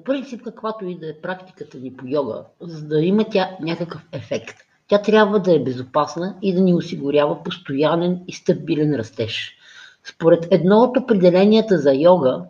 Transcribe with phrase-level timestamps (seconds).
[0.00, 4.06] По принцип, каквато и да е практиката ни по йога, за да има тя някакъв
[4.12, 9.54] ефект, тя трябва да е безопасна и да ни осигурява постоянен и стабилен растеж.
[10.04, 12.42] Според едно от определенията за йога,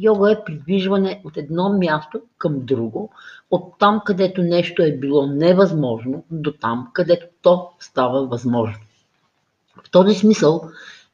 [0.00, 3.10] йога е придвижване от едно място към друго,
[3.50, 8.78] от там, където нещо е било невъзможно, до там, където то става възможно.
[9.84, 10.62] В този смисъл,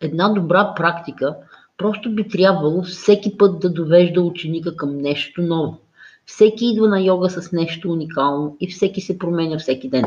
[0.01, 1.37] една добра практика
[1.77, 5.84] просто би трябвало всеки път да довежда ученика към нещо ново.
[6.27, 10.05] Всеки идва на йога с нещо уникално и всеки се променя всеки ден.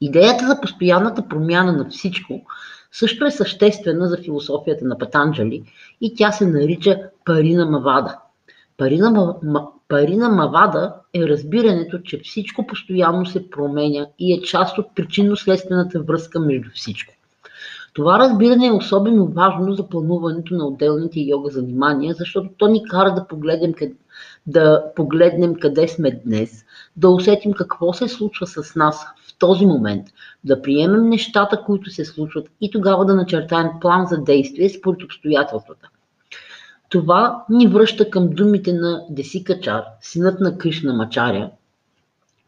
[0.00, 2.40] Идеята за постоянната промяна на всичко
[2.92, 5.62] също е съществена за философията на Патанджали
[6.00, 8.18] и тя се нарича Парина Мавада.
[8.76, 9.34] Парина,
[9.88, 16.40] парина Мавада е разбирането, че всичко постоянно се променя и е част от причинно-следствената връзка
[16.40, 17.14] между всичко.
[17.92, 23.14] Това разбиране е особено важно за плануването на отделните йога занимания, защото то ни кара
[23.14, 23.94] да погледнем, къде,
[24.46, 26.64] да погледнем къде сме днес,
[26.96, 30.06] да усетим какво се случва с нас в този момент,
[30.44, 35.88] да приемем нещата, които се случват и тогава да начертаем план за действие според обстоятелствата.
[36.88, 41.50] Това ни връща към думите на Десикачар, синът на Кришна Мачаря,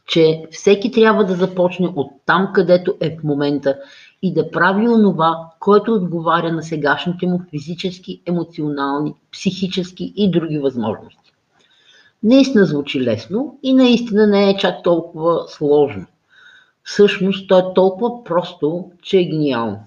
[0.07, 3.79] че всеки трябва да започне от там, където е в момента
[4.23, 11.26] и да прави онова, което отговаря на сегашните му физически, емоционални, психически и други възможности.
[12.23, 16.07] Наистина звучи лесно и наистина не е чак толкова сложно.
[16.83, 19.79] Всъщност то е толкова просто, че е гениално.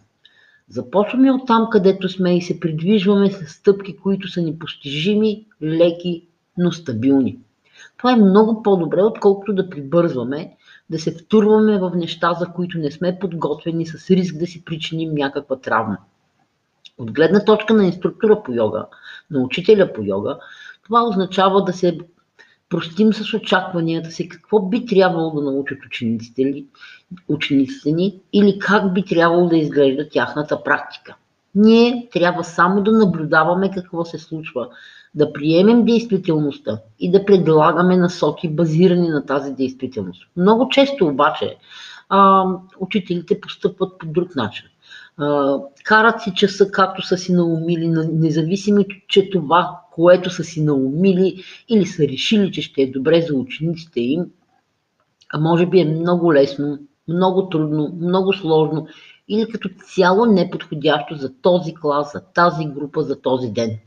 [0.69, 6.23] Започваме от там, където сме и се придвижваме с стъпки, които са непостижими, леки,
[6.57, 7.39] но стабилни.
[7.97, 10.55] Това е много по-добре, отколкото да прибързваме,
[10.89, 15.13] да се втурваме в неща, за които не сме подготвени с риск да си причиним
[15.13, 15.97] някаква травма.
[16.97, 18.85] От гледна точка на инструктора по йога,
[19.31, 20.39] на учителя по йога,
[20.83, 21.99] това означава да се
[22.69, 26.65] простим с очакванията си какво би трябвало да научат учениците, ли,
[27.27, 31.15] учениците ни или как би трябвало да изглежда тяхната практика.
[31.55, 34.67] Ние трябва само да наблюдаваме какво се случва,
[35.15, 40.27] да приемем действителността и да предлагаме насоки, базирани на тази действителност.
[40.37, 41.57] Много често обаче
[42.09, 42.45] а,
[42.79, 44.65] учителите постъпват по друг начин.
[45.83, 51.85] Карат си часа както са си наумили, независимо, че това, което са си наумили или
[51.85, 54.25] са решили, че ще е добре за учениците им,
[55.33, 58.87] а може би е много лесно, много трудно, много сложно
[59.27, 63.77] или като цяло неподходящо за този клас, за тази група, за този ден.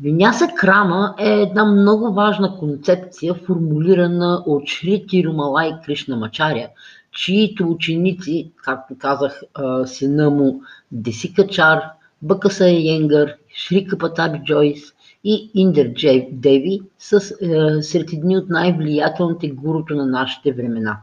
[0.00, 6.68] Виняса Крама е една много важна концепция, формулирана от Шри Тирумалай Кришна Мачаря,
[7.16, 9.42] чието ученици, както казах,
[9.86, 10.62] сина му
[10.92, 11.80] Десикачар,
[12.22, 14.80] Бъкаса Йенгър, Шри Капатаби Джойс
[15.24, 15.92] и Индер
[16.32, 20.98] Деви са е, сред едни от най-влиятелните гуруто на нашите времена.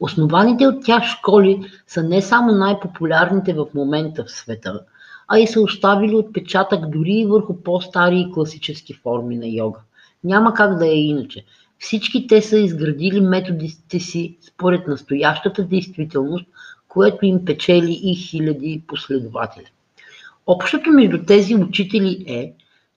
[0.00, 4.80] Основаните от тях школи са не само най-популярните в момента в света–
[5.28, 9.78] а и са оставили отпечатък дори и върху по-стари и класически форми на йога.
[10.24, 11.44] Няма как да е иначе.
[11.84, 16.46] Всички те са изградили методите си според настоящата действителност,
[16.88, 19.72] което им печели и хиляди последователи.
[20.46, 22.52] Общото между тези учители е,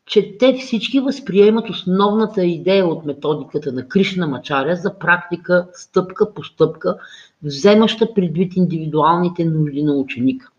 [0.06, 6.44] че те всички възприемат основната идея от методиката на Кришна Мачаря за практика стъпка по
[6.44, 6.98] стъпка,
[7.44, 10.50] вземаща предвид индивидуалните нужди на ученика.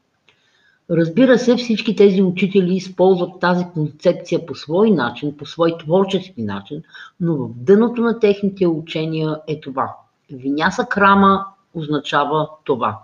[0.91, 6.82] Разбира се, всички тези учители използват тази концепция по свой начин, по свой творчески начин,
[7.21, 9.97] но в дъното на техните учения е това.
[10.32, 12.99] Виняса крама означава това.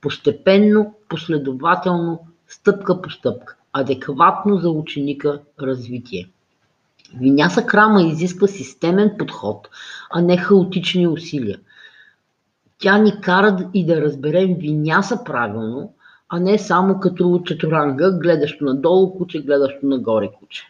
[0.00, 6.28] Постепенно, последователно, стъпка по стъпка, адекватно за ученика развитие.
[7.20, 9.68] Виняса крама изисква системен подход,
[10.10, 11.58] а не хаотични усилия.
[12.78, 15.92] Тя ни кара и да разберем виняса правилно,
[16.28, 20.62] а не само като четоранга, гледащо надолу куче, гледащо нагоре куче.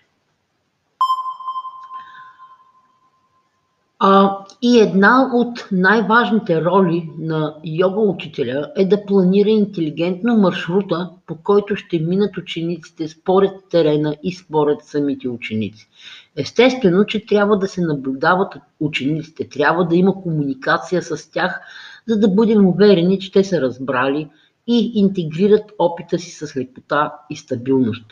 [3.99, 11.37] А, и една от най-важните роли на йога учителя е да планира интелигентно маршрута, по
[11.37, 15.89] който ще минат учениците според терена и според самите ученици.
[16.37, 21.61] Естествено, че трябва да се наблюдават учениците, трябва да има комуникация с тях,
[22.09, 24.29] за да бъдем уверени, че те са разбрали,
[24.67, 28.05] и интегрират опита си с лекота и стабилност.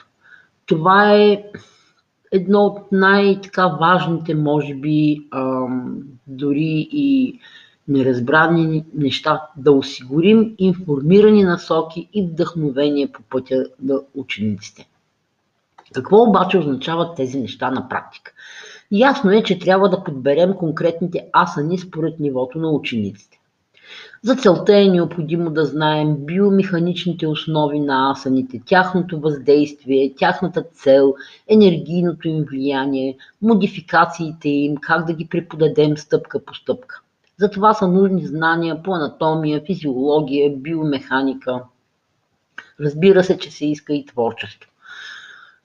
[0.67, 1.45] Това е
[2.33, 7.41] едно от най-така важните, може би, ам, дори и
[7.89, 14.89] неразбрани неща, да осигурим информирани насоки и вдъхновение по пътя на учениците.
[15.95, 18.33] Какво обаче означават тези неща на практика?
[18.91, 23.39] Ясно е, че трябва да подберем конкретните асани според нивото на учениците.
[24.25, 31.15] За целта е необходимо да знаем биомеханичните основи на асаните, тяхното въздействие, тяхната цел,
[31.49, 37.01] енергийното им влияние, модификациите им, как да ги преподадем стъпка по стъпка.
[37.41, 41.63] За това са нужни знания по анатомия, физиология, биомеханика.
[42.81, 44.71] Разбира се, че се иска и творчество.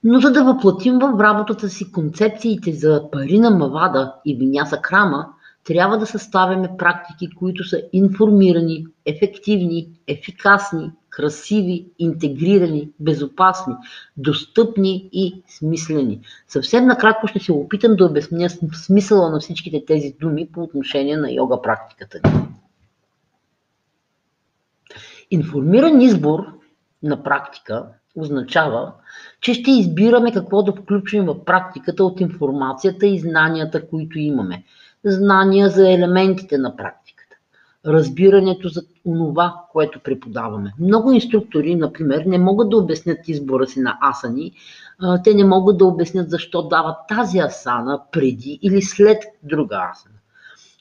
[0.03, 5.27] Но за да въплатим в работата си концепциите за парина Мавада и Виняса Крама,
[5.63, 13.73] трябва да съставяме практики, които са информирани, ефективни, ефикасни, красиви, интегрирани, безопасни,
[14.17, 16.21] достъпни и смислени.
[16.47, 21.31] Съвсем накратко ще се опитам да обясня смисъла на всичките тези думи по отношение на
[21.31, 22.41] йога практиката ни.
[25.31, 26.45] Информиран избор
[27.03, 27.85] на практика
[28.15, 28.93] означава,
[29.41, 34.63] че ще избираме какво да включим в практиката от информацията и знанията, които имаме.
[35.05, 37.35] Знания за елементите на практиката,
[37.85, 40.73] разбирането за това, което преподаваме.
[40.79, 44.51] Много инструктори, например, не могат да обяснят избора си на асани,
[45.23, 50.15] те не могат да обяснят защо дават тази асана преди или след друга асана.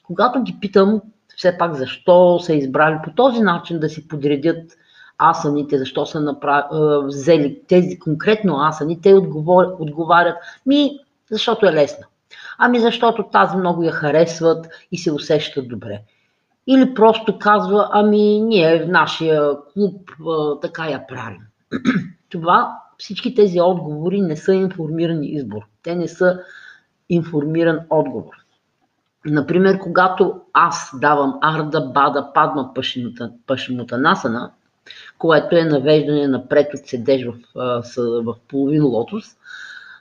[0.03, 1.01] Когато ги питам
[1.37, 4.71] все пак защо са избрали по този начин да си подредят
[5.17, 6.65] асаните, защо са направ...
[7.03, 9.13] взели тези конкретно асани, те
[9.79, 10.99] отговарят, ми,
[11.31, 12.05] защото е лесна.
[12.61, 16.01] Ами защото тази много я харесват и се усещат добре.
[16.67, 20.11] Или просто казва, ами ние в нашия клуб
[20.61, 21.41] така я правим.
[22.29, 25.61] Това, всички тези отговори не са информиран избор.
[25.83, 26.39] Те не са
[27.09, 28.33] информиран отговор.
[29.25, 32.73] Например, когато аз давам Арда Бада Падма
[33.47, 34.51] Пашимутанасана,
[35.17, 37.33] което е навеждане напред от седеж в,
[38.23, 39.25] в половин лотос.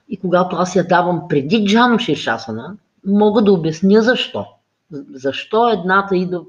[0.08, 2.76] И когато аз я давам преди Джано Шишасана,
[3.06, 4.46] мога да обясня защо.
[5.14, 6.40] Защо едната идва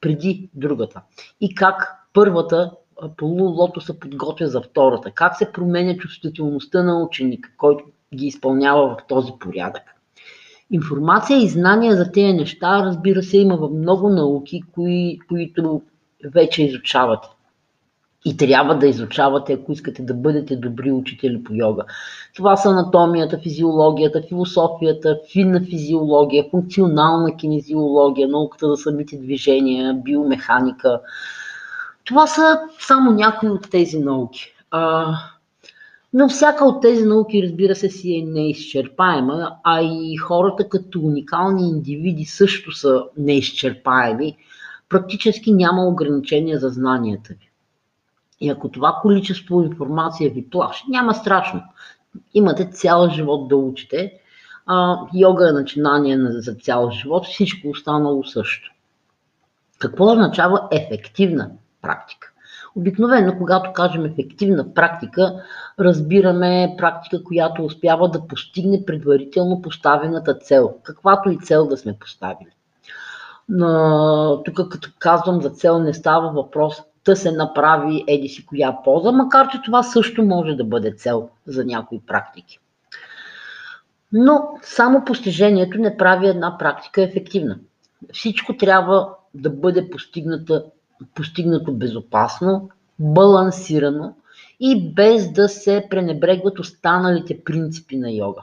[0.00, 1.00] преди другата.
[1.40, 2.70] И как първата
[3.16, 5.10] полулото се подготвя за втората.
[5.10, 7.84] Как се променя чувствителността на ученика, който
[8.14, 9.82] ги изпълнява в този порядък.
[10.70, 15.82] Информация и знания за тези неща, разбира се, има в много науки, кои, които
[16.24, 17.28] вече изучавате
[18.24, 21.84] и трябва да изучавате, ако искате да бъдете добри учители по йога.
[22.36, 31.00] Това са анатомията, физиологията, философията, финна физиология, функционална кинезиология, науката за самите движения, биомеханика.
[32.04, 34.54] Това са само някои от тези науки.
[34.70, 35.14] А,
[36.12, 41.68] но всяка от тези науки, разбира се, си е неизчерпаема, а и хората като уникални
[41.68, 44.36] индивиди също са неизчерпаеми.
[44.88, 47.51] Практически няма ограничения за знанията ви.
[48.42, 51.62] И ако това количество информация ви плаши, няма страшно.
[52.34, 54.12] Имате цял живот да учите.
[54.66, 58.70] А, йога е начинание за цял живот, всичко останало също.
[59.78, 61.50] Какво означава ефективна
[61.82, 62.32] практика?
[62.76, 65.42] Обикновено, когато кажем ефективна практика,
[65.78, 72.50] разбираме практика, която успява да постигне предварително поставената цел, каквато и цел да сме поставили.
[74.44, 79.12] Тук като казвам за цел не става въпрос да се направи еди си коя поза,
[79.12, 82.58] макар че това също може да бъде цел за някои практики.
[84.12, 87.58] Но само постижението не прави една практика ефективна.
[88.12, 89.90] Всичко трябва да бъде
[91.14, 92.68] постигнато безопасно,
[92.98, 94.14] балансирано
[94.60, 98.42] и без да се пренебрегват останалите принципи на йога.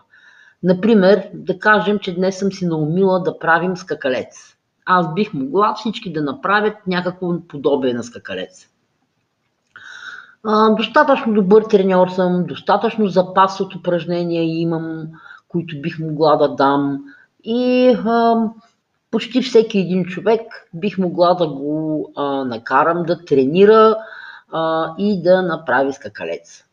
[0.63, 4.55] Например, да кажем, че днес съм си наумила да правим скакалец
[4.89, 8.67] аз бих могла всички да направят някакво подобие на скакалец.
[10.43, 15.07] А, достатъчно добър треньор съм, достатъчно запас от упражнения имам,
[15.47, 17.03] които бих могла да дам
[17.43, 18.35] и а,
[19.11, 20.41] почти всеки един човек
[20.73, 23.97] бих могла да го а, накарам да тренира
[24.51, 26.65] а, и да направи скакалец.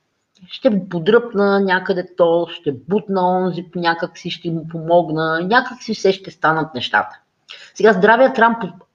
[0.48, 5.94] Ще го подръпна някъде то, ще бутна онзи, някак си ще му помогна, някак си
[5.94, 7.20] все ще станат нещата.
[7.74, 8.38] Сега здравият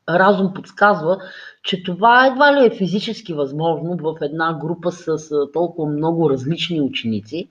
[0.10, 1.17] разум подсказва,
[1.63, 5.17] че това едва ли е физически възможно в една група с
[5.53, 7.50] толкова много различни ученици.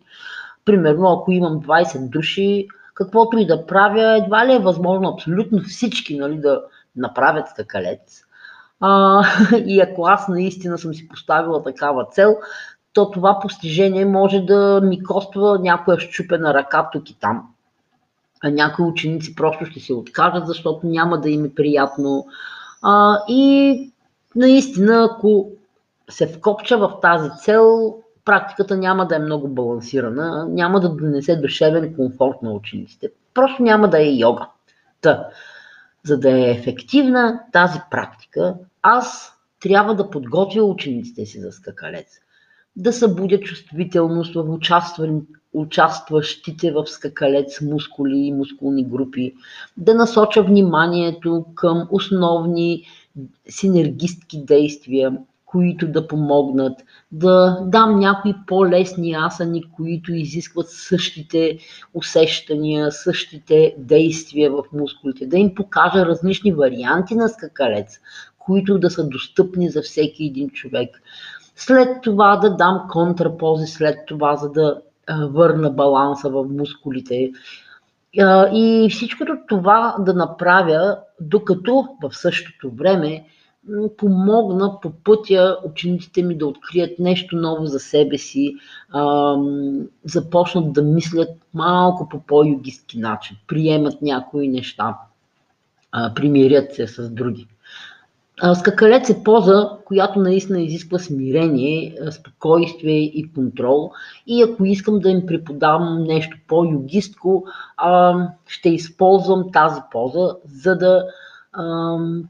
[0.64, 6.18] Примерно, ако имам 20 души, каквото и да правя, едва ли е възможно абсолютно всички
[6.18, 6.62] нали, да
[6.96, 8.24] направят скакалец.
[8.80, 9.22] А,
[9.66, 12.36] и ако аз наистина съм си поставила такава цел,
[12.92, 17.48] то това постижение може да ми коства някоя щупена ръка тук и там
[18.44, 22.26] а някои ученици просто ще се откажат, защото няма да им е приятно.
[22.82, 23.92] А, и
[24.36, 25.50] наистина, ако
[26.10, 27.94] се вкопча в тази цел,
[28.24, 33.10] практиката няма да е много балансирана, няма да донесе душевен комфорт на учениците.
[33.34, 34.46] Просто няма да е йога.
[35.00, 35.28] Та,
[36.04, 42.20] за да е ефективна тази практика, аз трябва да подготвя учениците си за скакалец.
[42.80, 44.58] Да събудя чувствителност в
[45.52, 49.34] участващите в скакалец мускули и мускулни групи,
[49.76, 52.84] да насоча вниманието към основни
[53.48, 56.80] синергистки действия, които да помогнат,
[57.12, 61.58] да дам някои по-лесни асани, които изискват същите
[61.94, 68.00] усещания, същите действия в мускулите, да им покажа различни варианти на скакалец,
[68.38, 71.02] които да са достъпни за всеки един човек.
[71.60, 74.80] След това да дам контрапози, след това, за да
[75.30, 77.32] върна баланса в мускулите.
[78.52, 83.24] И всичкото това да направя, докато в същото време
[83.96, 88.54] помогна по пътя учениците ми да открият нещо ново за себе си,
[90.04, 94.96] започнат да мислят малко по по-югистки начин, приемат някои неща,
[96.14, 97.46] примирят се с други.
[98.54, 103.90] Скакалец е поза, която наистина изисква смирение, спокойствие и контрол.
[104.26, 107.44] И ако искам да им преподавам нещо по-югистко,
[108.46, 111.06] ще използвам тази поза, за да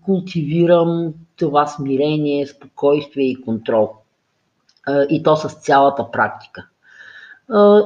[0.04, 3.90] култивирам това смирение, спокойствие и контрол.
[5.10, 6.66] И то с цялата практика.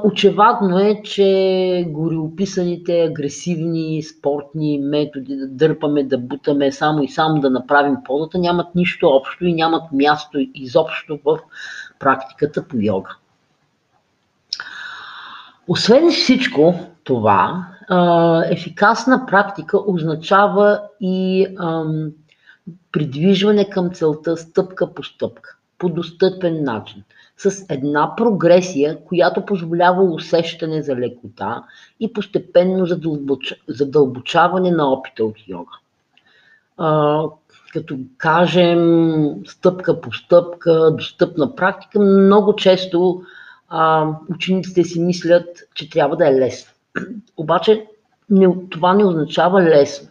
[0.05, 7.51] Очевадно е, че гореописаните агресивни спортни методи да дърпаме, да бутаме само и само да
[7.51, 11.39] направим позата нямат нищо общо и нямат място изобщо в
[11.99, 13.17] практиката по йога.
[15.69, 17.67] Освен всичко това,
[18.51, 21.47] ефикасна практика означава и
[22.93, 27.03] придвижване към целта стъпка по стъпка, по достъпен начин
[27.37, 31.63] с една прогресия, която позволява усещане за лекота
[32.01, 32.87] и постепенно
[33.69, 35.73] задълбочаване на опита от йога.
[36.77, 37.23] А,
[37.73, 43.23] като кажем стъпка по стъпка, достъпна практика, много често
[43.69, 46.73] а, учениците си мислят, че трябва да е лесно.
[47.37, 47.87] Обаче
[48.31, 50.09] не, това не означава лесно.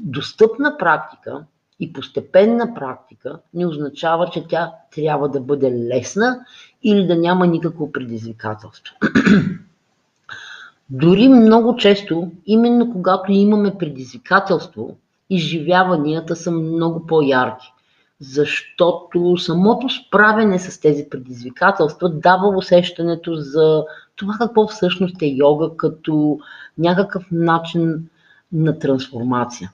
[0.00, 1.44] Достъпна практика
[1.80, 6.40] и постепенна практика не означава, че тя трябва да бъде лесна
[6.82, 8.96] или да няма никакво предизвикателство.
[10.90, 14.96] Дори много често, именно когато имаме предизвикателство,
[15.30, 17.72] изживяванията са много по-ярки,
[18.20, 23.84] защото самото справяне с тези предизвикателства дава усещането за
[24.16, 26.38] това какво всъщност е йога като
[26.78, 28.08] някакъв начин
[28.52, 29.72] на трансформация.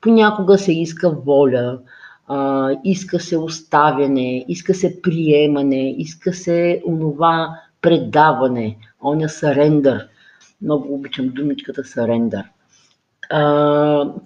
[0.00, 1.78] Понякога се иска воля,
[2.28, 10.08] а, иска се оставяне, иска се приемане, иска се онова предаване, оня сарендър.
[10.62, 12.44] Много обичам думичката сарендър.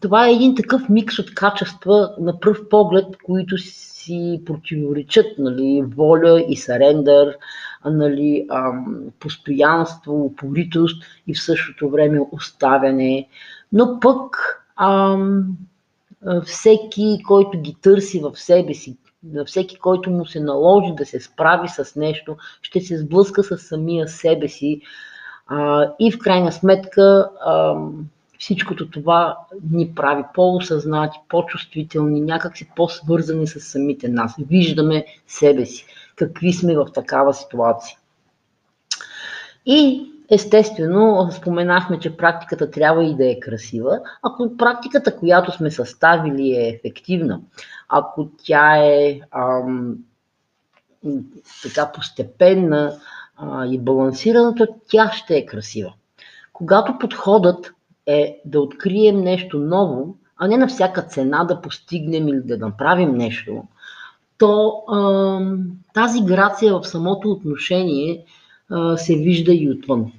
[0.01, 6.45] Това е един такъв микс от качества на пръв поглед, които си противоречат, нали, воля
[6.49, 7.37] и сарендър,
[7.85, 13.29] нали, ам, постоянство, упоритост и в същото време оставяне.
[13.73, 14.37] Но пък
[14.77, 15.57] ам,
[16.45, 18.97] всеки, който ги търси в себе си,
[19.33, 23.59] на всеки, който му се наложи да се справи с нещо, ще се сблъска с
[23.59, 24.81] самия себе си
[25.47, 27.77] а, и в крайна сметка а,
[28.39, 29.39] всичкото това
[29.71, 34.35] ни прави по-осъзнати, по-чувствителни, някакси по-свързани с самите нас.
[34.39, 37.99] Виждаме себе си, какви сме в такава ситуация.
[39.67, 44.01] И естествено, споменахме, че практиката трябва и да е красива.
[44.23, 47.41] Ако практиката, която сме съставили е ефективна,
[47.89, 49.97] ако тя е ам,
[51.63, 52.97] така постепенна
[53.37, 54.55] а, и балансирана,
[54.89, 55.93] тя ще е красива.
[56.53, 57.73] Когато подходът
[58.07, 63.15] е да открием нещо ново, а не на всяка цена да постигнем или да направим
[63.15, 63.63] нещо,
[64.39, 65.41] то а,
[65.95, 68.25] тази грация в самото отношение
[68.97, 70.13] се вижда и отвън.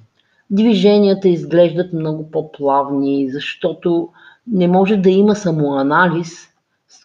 [0.50, 4.08] Движенията изглеждат много по-плавни, защото
[4.46, 6.48] не може да има самоанализ,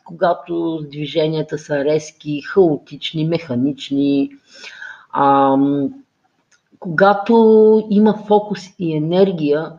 [0.05, 4.31] когато движенията са резки, хаотични, механични.
[5.12, 5.57] А,
[6.79, 7.33] когато
[7.89, 9.71] има фокус и енергия,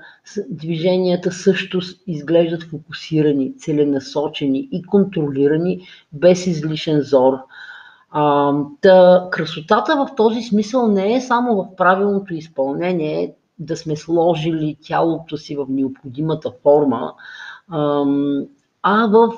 [0.50, 7.34] движенията също изглеждат фокусирани, целенасочени и контролирани, без излишен зор.
[8.14, 14.76] А, та, красотата в този смисъл не е само в правилното изпълнение, да сме сложили
[14.82, 17.12] тялото си в необходимата форма,
[18.82, 19.32] а в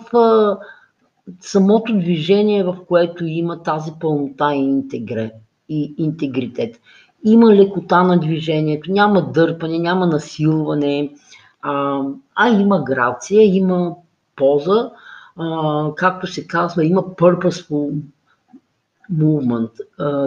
[1.41, 5.33] самото движение, в което има тази пълнота и интегре,
[5.69, 6.81] и интегритет.
[7.25, 11.11] Има лекота на движението, няма дърпане, няма насилване,
[11.63, 12.01] а,
[12.35, 13.95] а има грация, има
[14.37, 14.91] поза,
[15.37, 18.01] а, както се казва, има purposeful
[19.13, 19.71] movement,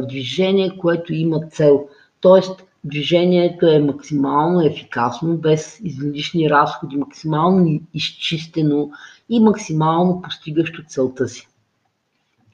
[0.08, 1.88] движение, което има цел.
[2.20, 8.92] Тоест, движението е максимално ефикасно, без излишни разходи, максимално изчистено
[9.30, 11.48] и максимално постигащо целта си,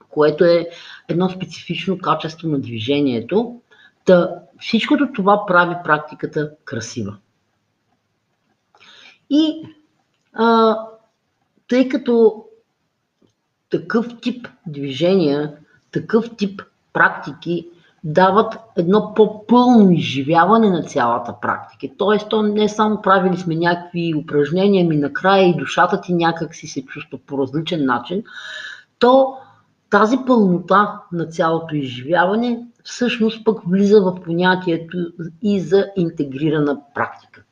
[0.10, 0.68] което е
[1.08, 3.62] едно специфично качество на движението.
[4.06, 7.18] Та, всичкото това прави практиката красива.
[9.30, 9.64] И
[10.34, 10.78] а,
[11.68, 12.46] тъй като
[13.70, 15.58] такъв тип движения,
[15.94, 16.62] такъв тип
[16.94, 17.68] практики
[18.04, 21.96] дават едно по-пълно изживяване на цялата практика.
[21.98, 26.68] Тоест, то не само правили сме някакви упражнения, ми накрая и душата ти някак си
[26.68, 28.24] се чувства по различен начин,
[29.00, 29.38] то
[29.90, 34.98] тази пълнота на цялото изживяване всъщност пък влиза в понятието
[35.44, 37.44] и за интегрирана практика.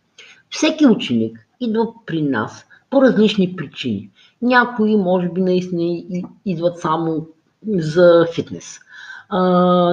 [0.49, 4.09] Всеки ученик идва при нас по различни причини.
[4.41, 6.03] Някои, може би, наистина
[6.45, 7.27] идват само
[7.67, 8.79] за фитнес–
[9.31, 9.39] а,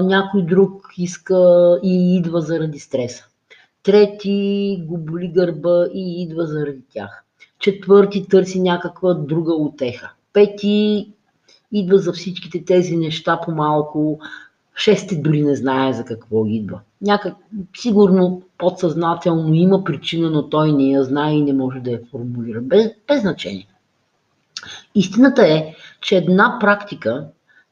[0.02, 1.36] някой друг иска
[1.82, 3.24] и идва заради стреса.
[3.82, 7.24] Трети го боли гърба и идва заради тях.
[7.58, 10.10] Четвърти търси някаква друга отеха.
[10.32, 11.12] Пети
[11.72, 14.20] идва за всичките тези неща по-малко.
[14.76, 16.80] Шести дори не знае за какво идва.
[17.02, 17.34] Някак,
[17.76, 22.60] сигурно подсъзнателно има причина, но той не я знае и не може да я формулира.
[22.60, 23.66] Без, без значение.
[24.94, 27.26] Истината е, че една практика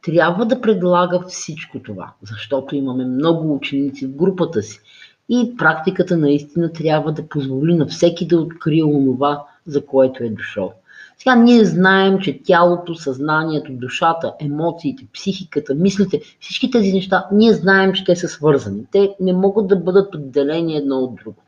[0.07, 4.81] трябва да предлага всичко това, защото имаме много ученици в групата си.
[5.29, 10.73] И практиката наистина трябва да позволи на всеки да открие онова, за което е дошъл.
[11.19, 17.93] Сега ние знаем, че тялото, съзнанието, душата, емоциите, психиката, мислите, всички тези неща, ние знаем,
[17.93, 18.87] че те са свързани.
[18.93, 21.43] Те не могат да бъдат отделени едно от друго.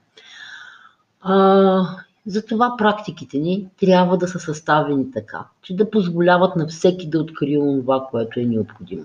[1.20, 1.86] А,
[2.28, 7.58] затова практиките ни трябва да са съставени така, че да позволяват на всеки да открие
[7.58, 9.04] това, което е необходимо.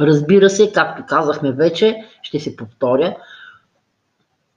[0.00, 3.16] Разбира се, както казахме вече, ще се повторя,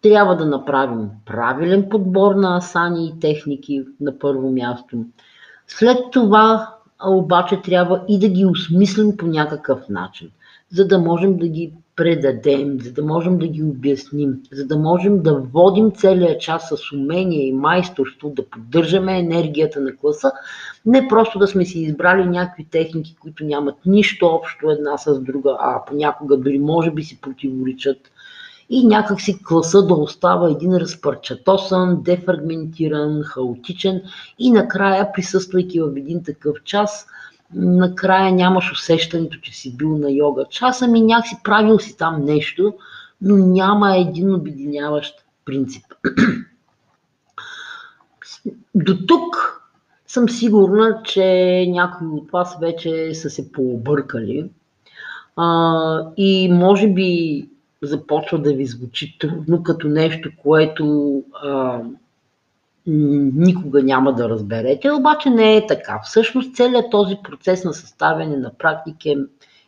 [0.02, 5.06] трябва да направим правилен подбор на асани и техники на първо място.
[5.68, 6.76] След това
[7.06, 10.32] обаче трябва и да ги осмислим по някакъв начин,
[10.70, 15.22] за да можем да ги предадем, за да можем да ги обясним, за да можем
[15.22, 20.32] да водим целия час с умение и майсторство, да поддържаме енергията на класа,
[20.86, 25.58] не просто да сме си избрали някакви техники, които нямат нищо общо една с друга,
[25.60, 27.98] а понякога дори може би си противоречат.
[28.70, 34.02] И някакси класа да остава един разпърчатосан, дефрагментиран, хаотичен
[34.40, 37.08] и накрая, присъствайки в един такъв час,
[37.56, 42.74] накрая нямаш усещането, че си бил на йога часа, ми някакси правил си там нещо,
[43.22, 45.16] но няма един обединяващ
[45.46, 45.86] принцип.
[48.76, 49.62] До тук
[50.08, 54.50] съм сигурна, че някои от вас вече са се пообъркали
[55.36, 57.50] а, и може би
[57.82, 61.82] започва да ви звучи трудно като нещо, което а,
[62.88, 66.02] никога няма да разберете, обаче не е така.
[66.04, 69.18] Всъщност целият този процес на съставяне на практики е,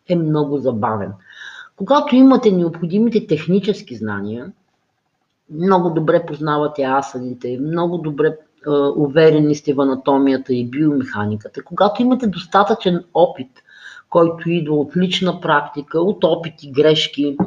[0.07, 1.11] е много забавен.
[1.75, 4.51] Когато имате необходимите технически знания,
[5.49, 12.27] много добре познавате асаните, много добре е, уверени сте в анатомията и биомеханиката, когато имате
[12.27, 13.51] достатъчен опит,
[14.09, 17.37] който идва от лична практика, от опит и грешки,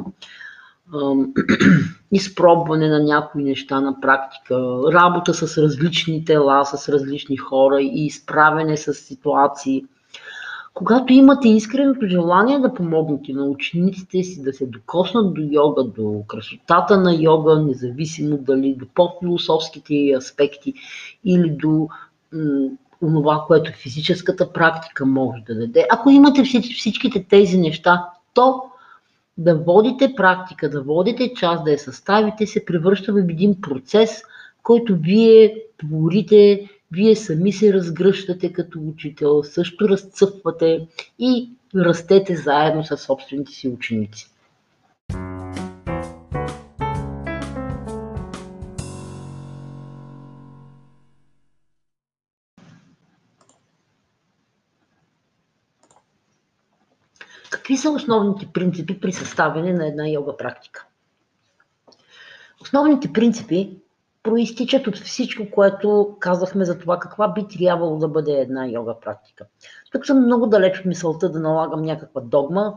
[2.11, 4.55] изпробване на някои неща на практика,
[4.93, 9.85] работа с различни тела, с различни хора и изправене с ситуации.
[10.73, 16.23] Когато имате искреното желание да помогнете на учениците си да се докоснат до йога, до
[16.27, 20.73] красотата на йога, независимо дали до по-философските аспекти
[21.25, 21.87] или до
[22.99, 25.87] това, което физическата практика може да даде.
[25.91, 28.63] Ако имате всичките тези неща, то
[29.43, 34.23] да водите практика, да водите част, да я съставите, се превръща в един процес,
[34.63, 40.87] който вие творите, вие сами се разгръщате като учител, също разцъфвате
[41.19, 44.30] и растете заедно с собствените си ученици.
[57.71, 60.85] Какви са основните принципи при съставяне на една йога практика?
[62.61, 63.77] Основните принципи
[64.23, 69.45] проистичат от всичко, което казахме за това каква би трябвало да бъде една йога практика.
[69.91, 72.73] Тук съм много далеч от мисълта да налагам някаква догма.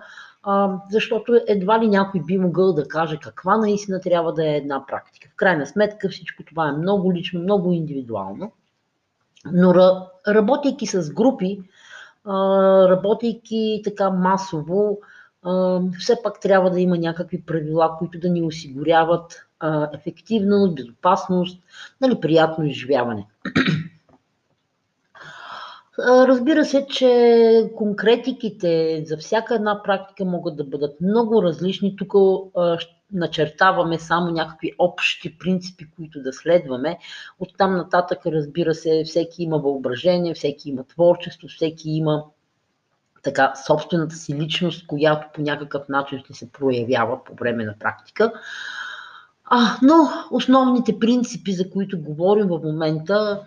[0.91, 5.29] защото едва ли някой би могъл да каже каква наистина трябва да е една практика.
[5.33, 8.53] В крайна сметка всичко това е много лично, много индивидуално,
[9.53, 9.75] но
[10.29, 11.63] работейки с групи,
[12.89, 14.99] работейки така масово,
[15.99, 19.47] все пак трябва да има някакви правила, които да ни осигуряват
[19.95, 21.63] ефективност, безопасност,
[22.01, 23.27] нали, приятно изживяване.
[25.99, 31.97] Разбира се, че конкретиките за всяка една практика могат да бъдат много различни.
[31.97, 32.13] Тук
[33.13, 36.99] начертаваме само някакви общи принципи, които да следваме.
[37.41, 42.25] От там нататък, разбира се, всеки има въображение, всеки има творчество, всеки има
[43.23, 48.33] така собствената си личност, която по някакъв начин ще се проявява по време на практика.
[49.45, 49.95] А, но
[50.31, 53.45] основните принципи, за които говорим в момента,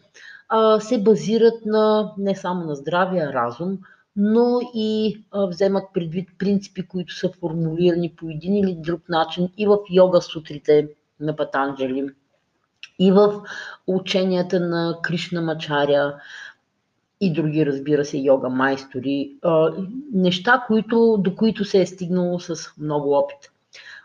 [0.80, 3.78] се базират на не само на здравия разум,
[4.16, 9.78] но и вземат предвид принципи, които са формулирани по един или друг начин и в
[9.92, 12.10] йога сутрите на Патанджали,
[13.00, 13.44] и в
[13.88, 16.16] ученията на Кришна Мачаря,
[17.22, 19.36] и други, разбира се, йога майстори,
[20.14, 23.52] неща, които, до които се е стигнало с много опит.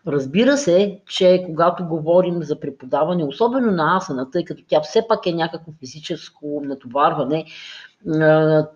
[0.07, 5.27] Разбира се, че когато говорим за преподаване, особено на асана, тъй като тя все пак
[5.27, 7.45] е някакво физическо натоварване,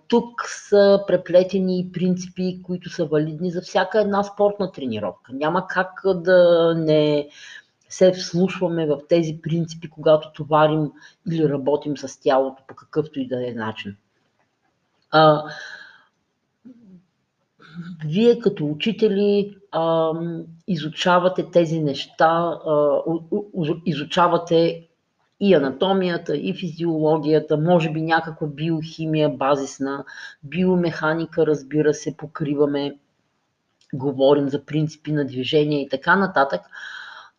[0.09, 5.33] тук са преплетени принципи, които са валидни за всяка една спортна тренировка.
[5.33, 7.29] Няма как да не
[7.89, 10.93] се вслушваме в тези принципи, когато товарим
[11.33, 13.97] или работим с тялото по какъвто и да е начин.
[18.05, 20.13] Вие като учители а,
[20.69, 23.01] изучавате тези неща, а,
[23.87, 24.89] изучавате
[25.41, 30.05] и анатомията, и физиологията, може би някаква биохимия базисна,
[30.43, 32.99] биомеханика, разбира се, покриваме,
[33.95, 36.61] говорим за принципи на движение и така нататък.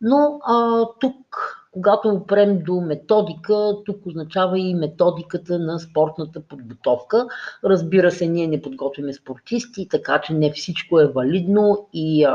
[0.00, 7.26] Но а, тук когато опрем до методика, тук означава и методиката на спортната подготовка.
[7.64, 12.26] Разбира се, ние не подготвяме спортисти, така че не всичко е валидно и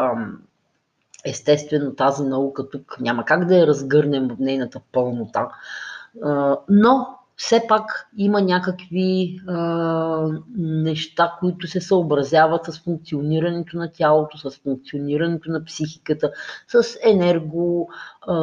[1.25, 5.49] естествено тази наука тук няма как да я разгърнем в нейната пълнота.
[6.69, 14.60] Но все пак има някакви а, неща, които се съобразяват с функционирането на тялото, с
[14.60, 16.32] функционирането на психиката,
[16.67, 17.89] с енерго,
[18.28, 18.36] а,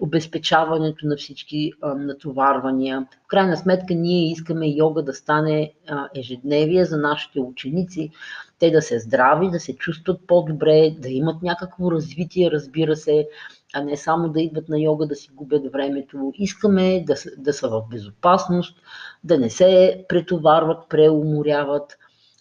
[0.00, 3.06] обезпечаването на всички а, натоварвания.
[3.24, 8.10] В крайна сметка ние искаме йога да стане а, ежедневие за нашите ученици,
[8.58, 13.28] те да се здрави, да се чувстват по-добре, да имат някакво развитие, разбира се,
[13.76, 16.32] а не само да идват на йога да си губят времето.
[16.34, 18.78] Искаме да, да са в безопасност,
[19.24, 21.98] да не се претоварват, преуморяват.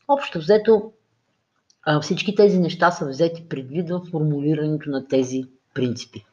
[0.08, 0.91] Общо взето
[2.02, 5.43] всички тези неща са взети предвид в формулирането на тези
[5.74, 6.26] принципи.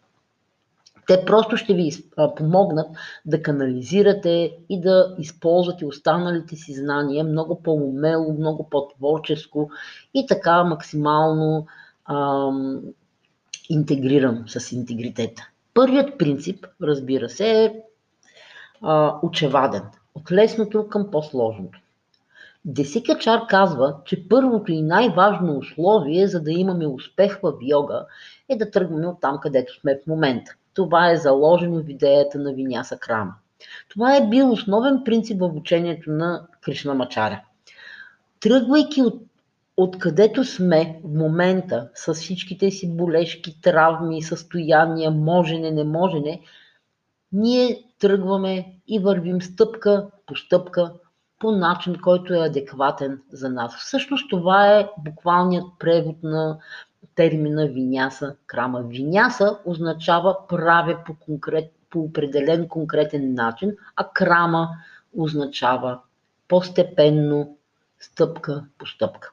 [1.07, 1.91] Те просто ще ви
[2.37, 2.87] помогнат
[3.27, 9.71] да канализирате и да използвате останалите си знания много по-умело, много по-творческо
[10.15, 11.67] и така максимално
[13.73, 15.49] интегриран с интегритета.
[15.75, 17.75] Първият принцип, разбира се, е
[18.83, 19.83] а, очеваден.
[20.15, 21.79] От лесното към по-сложното.
[22.65, 28.07] Десика Чар казва, че първото и най-важно условие, за да имаме успех в йога,
[28.49, 30.55] е да тръгваме от там, където сме в момента.
[30.75, 33.35] Това е заложено в идеята на Виняса Крама.
[33.89, 37.41] Това е бил основен принцип в учението на Кришна Мачаря.
[38.41, 39.23] Тръгвайки от
[39.77, 46.41] откъдето сме в момента с всичките си болешки, травми, състояния, можене, не можене,
[47.33, 50.93] ние тръгваме и вървим стъпка по стъпка
[51.39, 53.77] по начин, който е адекватен за нас.
[53.77, 56.59] Всъщност това е буквалният превод на
[57.15, 58.83] термина виняса крама.
[58.83, 64.69] Виняса означава праве по, конкрет, по определен конкретен начин, а крама
[65.19, 66.01] означава
[66.49, 67.57] постепенно,
[68.01, 69.33] стъпка по стъпка.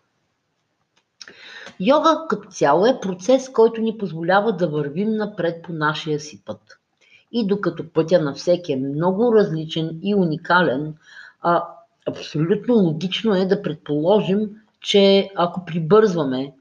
[1.80, 6.62] Йога като цяло е процес, който ни позволява да вървим напред по нашия си път.
[7.32, 10.94] И докато пътя на всеки е много различен и уникален,
[11.42, 11.64] а,
[12.08, 14.50] абсолютно логично е да предположим,
[14.82, 16.54] че ако прибързваме,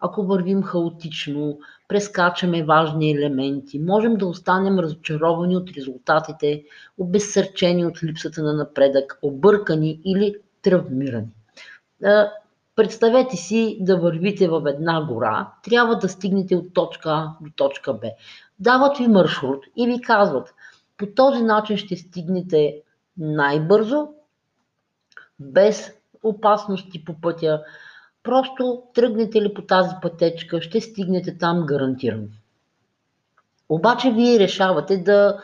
[0.00, 1.58] ако вървим хаотично,
[1.88, 6.64] прескачаме важни елементи, можем да останем разочаровани от резултатите,
[6.98, 11.28] обезсърчени от липсата на напредък, объркани или травмирани.
[12.76, 17.94] Представете си да вървите в една гора, трябва да стигнете от точка А до точка
[17.94, 18.10] Б.
[18.58, 20.54] Дават ви маршрут и ви казват,
[20.96, 22.82] по този начин ще стигнете
[23.18, 24.08] най-бързо,
[25.40, 27.64] без опасности по пътя,
[28.24, 32.28] Просто тръгнете ли по тази пътечка, ще стигнете там гарантирано.
[33.68, 35.40] Обаче вие решавате да,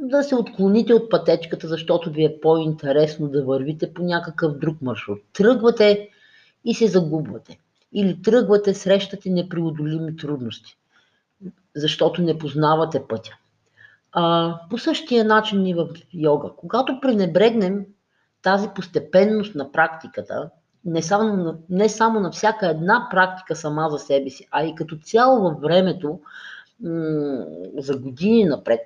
[0.00, 5.18] да се отклоните от пътечката, защото ви е по-интересно да вървите по някакъв друг маршрут.
[5.32, 6.08] Тръгвате
[6.64, 7.58] и се загубвате.
[7.92, 10.76] Или тръгвате, срещате непреодолими трудности,
[11.76, 13.36] защото не познавате пътя.
[14.12, 16.50] А, по същия начин и в йога.
[16.56, 17.86] Когато пренебрегнем
[18.42, 20.50] тази постепенност на практиката,
[20.84, 24.96] не само, не само на всяка една практика сама за себе си, а и като
[24.96, 26.20] цяло във времето,
[27.78, 28.80] за години напред,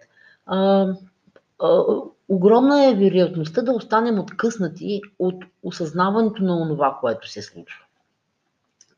[2.29, 7.85] огромна е вероятността да останем откъснати от осъзнаването на това, което се случва.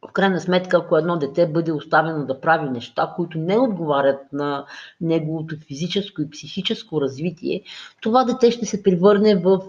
[0.08, 4.66] В крайна сметка, ако едно дете бъде оставено да прави неща, които не отговарят на
[5.00, 7.62] неговото физическо и психическо развитие,
[8.00, 9.60] това дете ще се превърне в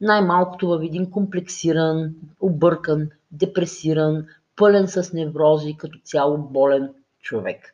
[0.00, 7.73] най-малкото в един комплексиран, объркан, депресиран, пълен с неврози, като цяло болен човек.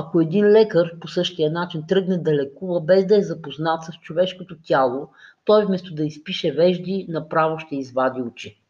[0.00, 4.56] Ако един лекар по същия начин тръгне да лекува без да е запознат с човешкото
[4.62, 5.08] тяло,
[5.44, 8.60] той вместо да изпише вежди, направо ще извади очи.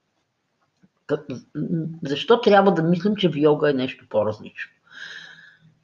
[2.02, 4.72] Защо трябва да мислим, че в йога е нещо по-различно?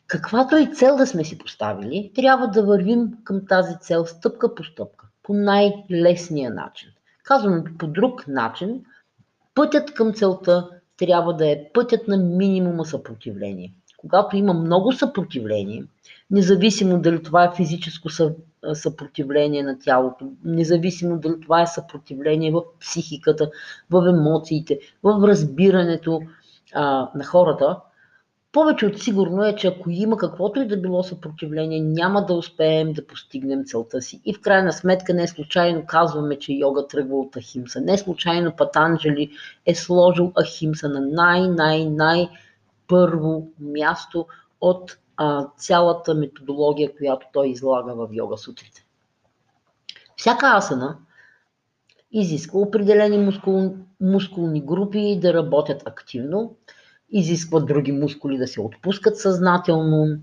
[0.06, 4.64] Каквато и цел да сме си поставили, трябва да вървим към тази цел стъпка по
[4.64, 6.88] стъпка, по най-лесния начин.
[7.22, 8.84] Казвам по друг начин,
[9.54, 13.74] пътят към целта трябва да е пътят на минимума съпротивление
[14.04, 15.84] когато има много съпротивление,
[16.30, 18.08] независимо дали това е физическо
[18.72, 23.50] съпротивление на тялото, независимо дали това е съпротивление в психиката,
[23.90, 26.20] в емоциите, в разбирането
[26.74, 27.76] а, на хората,
[28.54, 32.92] повече от сигурно е, че ако има каквото и да било съпротивление, няма да успеем
[32.92, 34.20] да постигнем целта си.
[34.24, 37.80] И в крайна сметка не случайно казваме, че йога тръгва от Ахимса.
[37.80, 39.30] Не случайно Патанджали
[39.66, 42.28] е сложил Ахимса на най-най-най
[42.88, 44.26] първо място
[44.60, 48.84] от а, цялата методология, която той излага в йога сутрите.
[50.16, 50.96] Всяка асана
[52.12, 56.56] изисква определени мускул, мускулни групи да работят активно,
[57.10, 60.16] изисква други мускули да се отпускат съзнателно.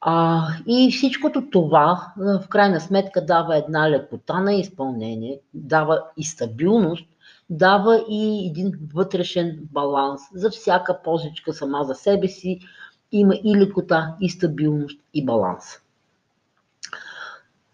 [0.00, 7.08] А, и всичкото това в крайна сметка дава една лекота на изпълнение, дава и стабилност
[7.50, 12.60] дава и един вътрешен баланс за всяка позичка сама за себе си.
[13.12, 15.64] Има и лекота, и стабилност, и баланс.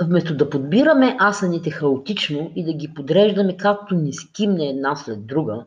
[0.03, 5.65] Вместо да подбираме асаните хаотично и да ги подреждаме както ни скимне една след друга,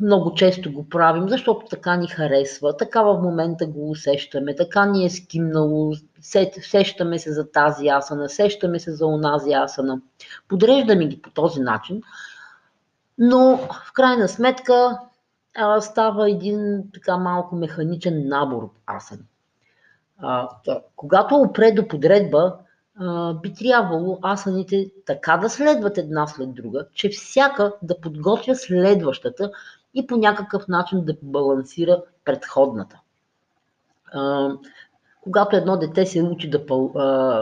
[0.00, 5.04] много често го правим, защото така ни харесва, така в момента го усещаме, така ни
[5.04, 5.92] е скимнало,
[6.60, 10.00] сещаме се за тази асана, сещаме се за онази асана.
[10.48, 12.02] Подреждаме ги по този начин,
[13.18, 15.00] но в крайна сметка
[15.56, 18.72] а, става един така малко механичен набор от.
[20.18, 22.56] А, да, когато опре до подредба,
[23.00, 29.50] а, би трябвало асаните така да следват една след друга, че всяка да подготвя следващата
[29.94, 33.00] и по някакъв начин да балансира предходната.
[34.12, 34.50] А,
[35.20, 36.60] когато едно дете се учи да,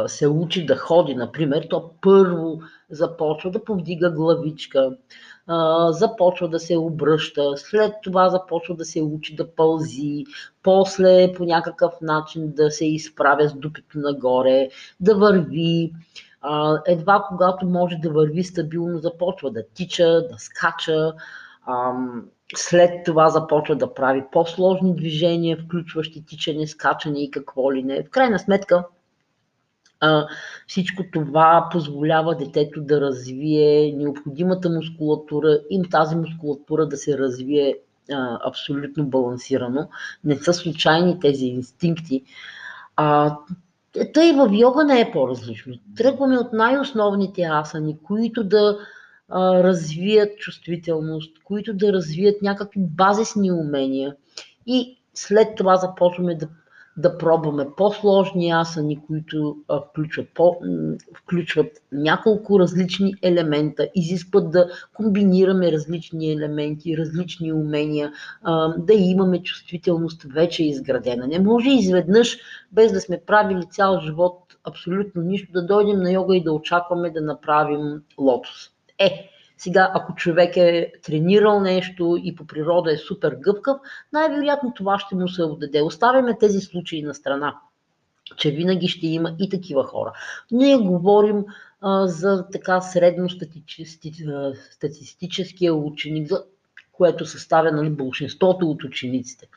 [0.08, 2.60] се учи да ходи, например, то първо
[2.90, 4.96] започва да повдига главичка,
[5.90, 10.24] започва да се обръща, след това започва да се учи да пълзи,
[10.62, 14.68] после по някакъв начин да се изправя с дупето нагоре,
[15.00, 15.92] да върви.
[16.86, 21.12] Едва когато може да върви стабилно, започва да тича, да скача,
[22.56, 28.02] след това започва да прави по-сложни движения, включващи тичане, скачане и какво ли не.
[28.02, 28.84] В крайна сметка,
[30.66, 37.76] всичко това позволява детето да развие необходимата мускулатура и тази мускулатура да се развие
[38.46, 39.88] абсолютно балансирано.
[40.24, 42.24] Не са случайни тези инстинкти.
[42.96, 43.36] А,
[44.14, 45.74] тъй в йога не е по-различно.
[45.96, 48.78] Тръгваме от най-основните асани, които да
[49.34, 54.16] развият чувствителност, които да развият някакви базисни умения
[54.66, 56.48] и след това започваме да
[56.96, 59.56] да пробваме по-сложни асани, които
[59.88, 60.56] включват, по,
[61.16, 68.12] включват няколко различни елемента, изискват да комбинираме различни елементи, различни умения,
[68.78, 71.26] да имаме чувствителност вече изградена.
[71.26, 72.38] Не може изведнъж,
[72.72, 77.10] без да сме правили цял живот абсолютно нищо, да дойдем на йога и да очакваме
[77.10, 78.70] да направим лотос.
[78.98, 83.76] Е, сега, ако човек е тренирал нещо и по природа е супер гъвкав,
[84.12, 85.82] най-вероятно това ще му се отдаде.
[85.82, 87.54] Оставяме тези случаи на страна
[88.36, 90.12] че винаги ще има и такива хора.
[90.50, 91.44] Ние говорим
[92.04, 96.44] за така средностатистическия ученик, за
[96.92, 99.48] което съставя нали, большинството от учениците.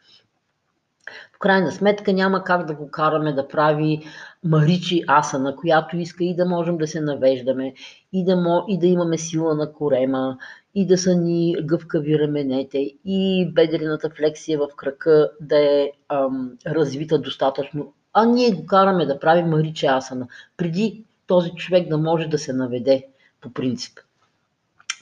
[1.35, 4.05] В крайна сметка няма как да го караме да прави
[4.43, 7.73] Маричи Асана, която иска и да можем да се навеждаме,
[8.13, 10.37] и да, и да имаме сила на корема,
[10.75, 17.19] и да са ни гъвкави раменете, и бедрената флексия в крака да е ам, развита
[17.19, 17.93] достатъчно.
[18.13, 22.53] А ние го караме да прави Маричи Асана, преди този човек да може да се
[22.53, 23.05] наведе
[23.41, 23.99] по принцип.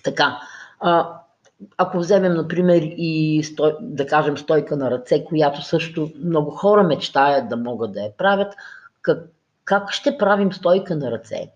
[0.04, 0.40] Така,
[0.80, 1.20] а,
[1.78, 7.50] ако вземем, например, и стой, да кажем стойка на ръце, която също много хора мечтаят
[7.50, 8.54] да могат да я правят,
[9.02, 9.30] как,
[9.66, 11.52] как ще правим стойка на ръце?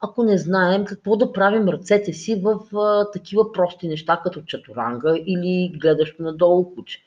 [0.00, 5.14] Ако не знаем какво да правим ръцете си в а, такива прости неща, като чатуранга
[5.26, 6.98] или гледащо надолу куче.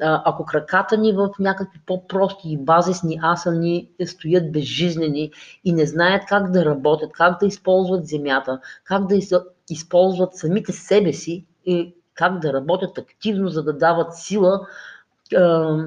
[0.00, 5.30] А, ако краката ни в някакви по-прости и базисни асани стоят безжизнени
[5.64, 9.18] и не знаят как да работят, как да използват земята, как да
[9.70, 14.66] използват самите себе си, и как да работят активно, за да дават сила,
[15.36, 15.78] а,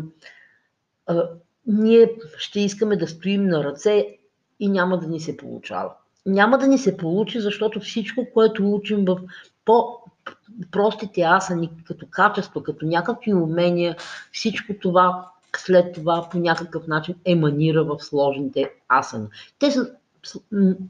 [1.07, 1.29] а,
[1.67, 4.17] ние ще искаме да стоим на ръце
[4.59, 5.91] и няма да ни се получава.
[6.25, 9.19] Няма да ни се получи, защото всичко, което учим в
[9.65, 13.95] по-простите асани, като качество, като някакви умения,
[14.31, 19.27] всичко това след това по някакъв начин еманира в сложните асани.
[19.59, 19.91] Те са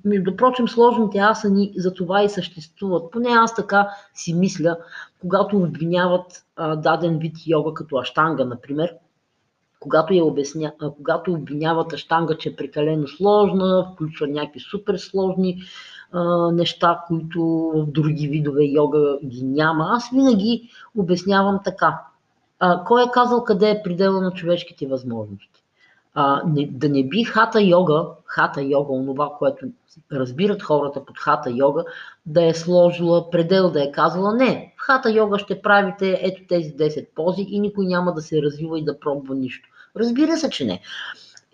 [0.05, 3.11] между прочим, сложните асани за това и съществуват.
[3.11, 4.77] Поне аз така си мисля,
[5.21, 8.93] когато обвиняват а, даден вид йога, като аштанга, например,
[9.79, 15.61] когато, я обясня, а, когато обвиняват аштанга, че е прекалено сложна, включва някакви супер сложни
[16.11, 19.87] а, неща, които в други видове йога ги няма.
[19.89, 22.01] Аз винаги обяснявам така.
[22.59, 25.58] А, кой е казал къде е предела на човешките възможности?
[26.13, 29.65] А, не, да не би хата йога, хата йога, онова, което
[30.11, 31.85] разбират хората под хата йога,
[32.25, 36.77] да е сложила предел, да е казала не, в хата йога ще правите ето тези
[36.77, 39.69] 10 пози и никой няма да се развива и да пробва нищо.
[39.95, 40.81] Разбира се, че не.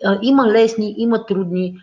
[0.04, 1.78] А, има лесни, има трудни,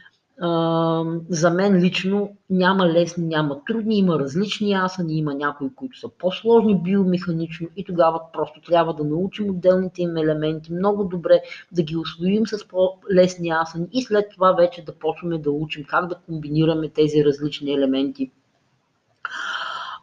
[1.29, 6.81] за мен лично няма лесни, няма трудни, има различни асани, има някои, които са по-сложни
[6.81, 11.41] биомеханично и тогава просто трябва да научим отделните им елементи много добре,
[11.71, 16.07] да ги освоим с по-лесни асани и след това вече да почваме да учим как
[16.07, 18.31] да комбинираме тези различни елементи.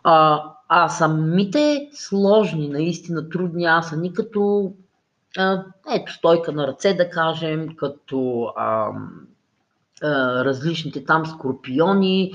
[0.05, 4.73] А, а самите сложни, наистина трудни асани, като
[5.95, 8.49] ето стойка на ръце, да кажем, като
[10.03, 12.33] различните там скорпиони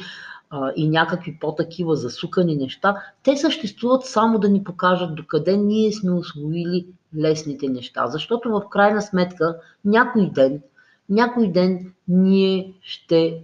[0.75, 6.87] и някакви по-такива засукани неща, те съществуват само да ни покажат докъде ние сме освоили
[7.17, 8.07] лесните неща.
[8.07, 10.61] Защото в крайна сметка някой ден,
[11.09, 13.43] някой ден ние ще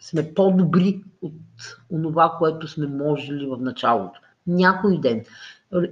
[0.00, 1.32] сме по-добри от
[2.02, 4.20] това, което сме можели в началото.
[4.46, 5.24] Някой ден.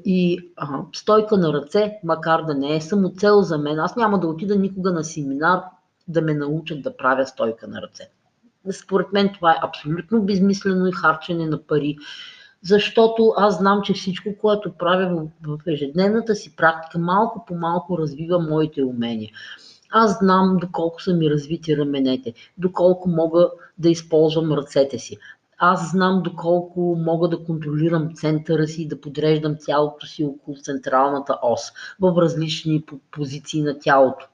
[0.04, 4.20] И а, стойка на ръце, макар да не е само цел за мен, аз няма
[4.20, 5.60] да отида никога на семинар
[6.10, 8.10] да ме научат да правя стойка на ръце.
[8.72, 11.96] Според мен това е абсолютно безмислено и харчене на пари,
[12.62, 18.38] защото аз знам, че всичко, което правя в ежедневната си практика, малко по малко развива
[18.38, 19.30] моите умения.
[19.92, 25.16] Аз знам доколко са ми развити раменете, доколко мога да използвам ръцете си.
[25.58, 31.38] Аз знам доколко мога да контролирам центъра си и да подреждам тялото си около централната
[31.42, 31.60] ос
[32.00, 34.29] в различни позиции на тялото.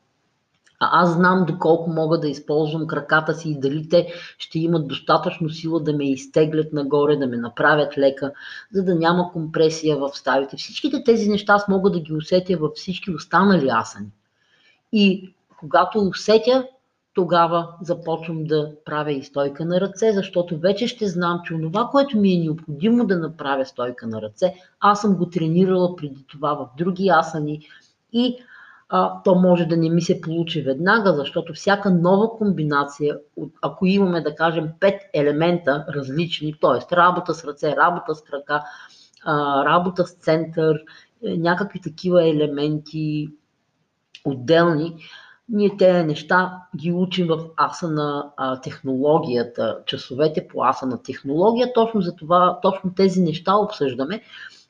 [0.81, 5.51] А аз знам доколко мога да използвам краката си и дали те ще имат достатъчно
[5.51, 8.33] сила да ме изтеглят нагоре, да ме направят лека,
[8.73, 10.57] за да няма компресия в ставите.
[10.57, 14.09] Всичките тези неща аз мога да ги усетя във всички останали асани.
[14.93, 16.67] И когато усетя,
[17.15, 22.19] тогава започвам да правя и стойка на ръце, защото вече ще знам, че това, което
[22.19, 26.69] ми е необходимо да направя стойка на ръце, аз съм го тренирала преди това в
[26.79, 27.67] други асани
[28.13, 28.37] и
[28.89, 33.19] а, то може да не ми се получи веднага, защото всяка нова комбинация,
[33.63, 36.97] ако имаме да кажем пет елемента различни, т.е.
[36.97, 38.63] работа с ръце, работа с крака,
[39.25, 40.77] а, работа с център,
[41.25, 43.29] е, някакви такива елементи
[44.25, 44.97] отделни,
[45.49, 48.33] ние тези неща ги учим в аса на
[48.63, 54.23] технологията, часовете по аса на технология, точно за това, точно тези неща обсъждаме.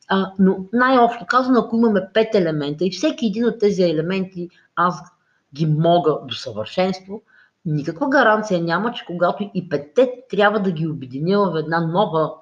[0.08, 5.02] А, но най-общо казано, ако имаме пет елемента и всеки един от тези елементи аз
[5.54, 7.22] ги мога до съвършенство,
[7.64, 12.32] никаква гаранция няма, че когато и петте трябва да ги обединя в една нова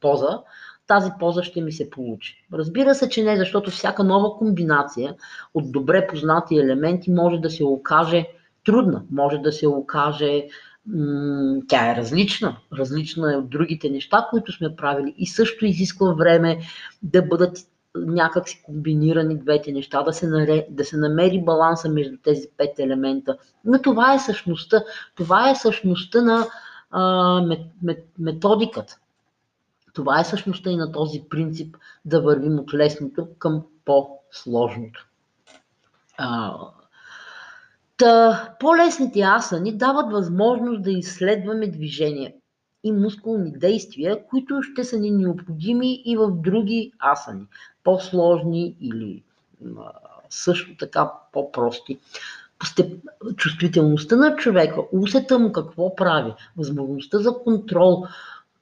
[0.00, 0.40] поза,
[0.86, 2.46] тази поза ще ми се получи.
[2.52, 5.14] Разбира се, че не, защото всяка нова комбинация
[5.54, 8.26] от добре познати елементи може да се окаже
[8.64, 10.46] трудна, може да се окаже
[11.68, 12.56] тя е различна.
[12.72, 16.58] Различна е от другите неща, които сме правили и също изисква време
[17.02, 17.58] да бъдат
[17.94, 22.78] някак си комбинирани двете неща, да се, наре, да се намери баланса между тези пет
[22.78, 23.38] елемента.
[23.64, 24.82] Но това е същността.
[25.14, 26.46] Това е същността на
[26.90, 28.98] а, мет, мет, методиката.
[29.94, 35.06] Това е същността и на този принцип да вървим от лесното към по-сложното.
[36.18, 36.54] А,
[37.96, 42.32] Та, по-лесните асани дават възможност да изследваме движения
[42.84, 47.46] и мускулни действия, които ще са ни необходими и в други асани,
[47.84, 49.22] по-сложни или
[50.30, 51.98] също така по-прости.
[53.36, 58.06] Чувствителността на човека, усета му какво прави, възможността за контрол,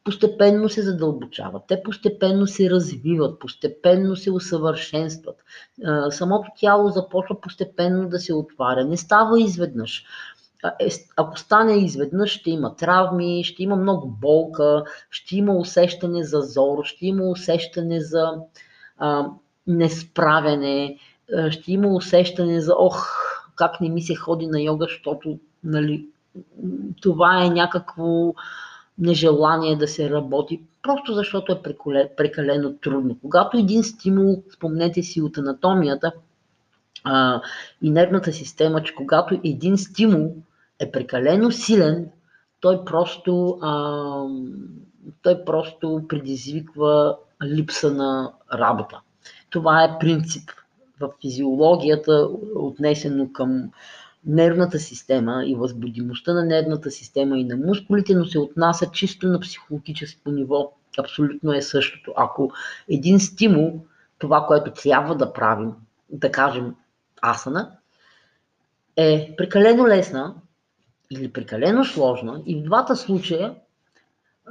[0.04, 5.36] постепенно се задълбочават, те постепенно се развиват, постепенно се усъвършенстват.
[6.10, 8.84] Самото тяло започва постепенно да се отваря.
[8.84, 10.04] Не става изведнъж.
[10.80, 16.40] Е, ако стане изведнъж, ще има травми, ще има много болка, ще има усещане за
[16.40, 18.32] зор, ще има усещане за
[18.98, 19.26] а,
[19.66, 20.98] несправяне,
[21.50, 23.08] ще има усещане за ох,
[23.54, 26.06] как не ми се ходи на йога, защото нали,
[27.00, 28.34] това е някакво
[29.00, 31.62] нежелание да се работи, просто защото е
[32.16, 33.16] прекалено трудно.
[33.22, 36.12] Когато един стимул, спомнете си от анатомията
[37.04, 37.40] а,
[37.82, 40.34] и нервната система, че когато един стимул
[40.78, 42.10] е прекалено силен,
[42.60, 44.24] той просто, а,
[45.22, 49.00] той просто предизвиква липса на работа.
[49.50, 50.50] Това е принцип
[51.00, 53.70] в физиологията, отнесено към
[54.26, 59.40] нервната система и възбудимостта на нервната система и на мускулите, но се отнася чисто на
[59.40, 60.72] психологическо ниво.
[60.98, 62.12] Абсолютно е същото.
[62.16, 62.52] Ако
[62.88, 63.84] един стимул,
[64.18, 65.72] това, което трябва да правим,
[66.10, 66.74] да кажем
[67.22, 67.70] асана,
[68.96, 70.34] е прекалено лесна
[71.10, 73.54] или прекалено сложна и в двата случая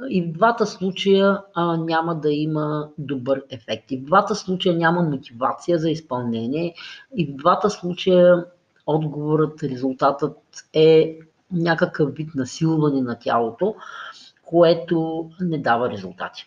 [0.08, 3.90] и в двата случая а, няма да има добър ефект.
[3.90, 6.74] И в двата случая няма мотивация за изпълнение.
[7.16, 8.44] И в двата случая
[8.86, 10.38] отговорът, резултатът
[10.72, 11.18] е
[11.52, 13.74] някакъв вид насилване на тялото,
[14.44, 16.46] което не дава резултати.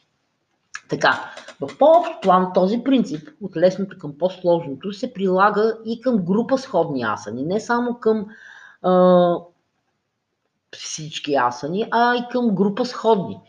[0.90, 1.32] Така,
[1.62, 7.04] в по-общ план този принцип от лесното към по-сложното се прилага и към група сходни
[7.04, 8.26] асани, не само към
[8.82, 9.36] а,
[10.72, 13.40] всички асани, а и към група сходни,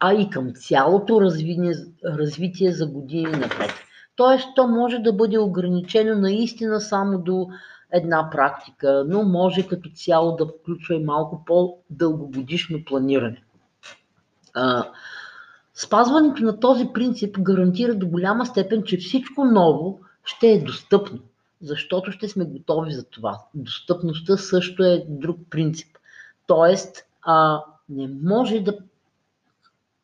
[0.00, 1.74] а и към цялото развитие,
[2.04, 3.70] развитие за години напред.
[4.16, 7.48] Тоест, то може да бъде ограничено наистина само до
[7.92, 13.42] една практика, но може като цяло да включва и малко по-дългогодишно планиране.
[15.74, 21.18] Спазването на този принцип гарантира до голяма степен, че всичко ново ще е достъпно,
[21.60, 23.40] защото ще сме готови за това.
[23.54, 25.98] Достъпността също е друг принцип.
[26.46, 28.78] Тоест, а, не може да.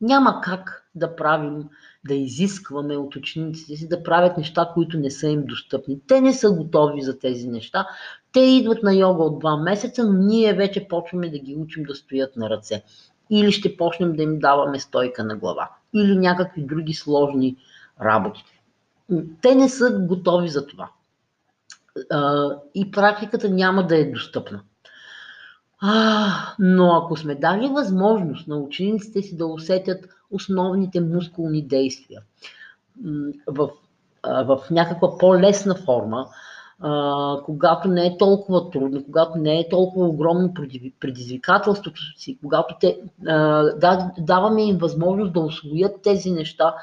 [0.01, 1.69] Няма как да правим
[2.07, 6.01] да изискваме от учениците си да правят неща, които не са им достъпни.
[6.09, 7.87] Те не са готови за тези неща.
[8.33, 11.95] Те идват на йога от два месеца, но ние вече почваме да ги учим да
[11.95, 12.85] стоят на ръце.
[13.31, 15.71] Или ще почнем да им даваме стойка на глава.
[15.95, 17.57] Или някакви други сложни
[18.03, 18.45] работи.
[19.43, 20.91] Те не са готови за това.
[22.75, 24.61] И практиката няма да е достъпна.
[26.59, 32.21] Но ако сме дали възможност на учениците си да усетят основните мускулни действия.
[33.47, 33.71] В,
[34.25, 36.27] в някаква по-лесна форма,
[37.45, 40.55] когато не е толкова трудно, когато не е толкова огромно
[41.01, 42.99] предизвикателството си, когато те,
[43.77, 46.75] да, даваме им възможност да освоят тези неща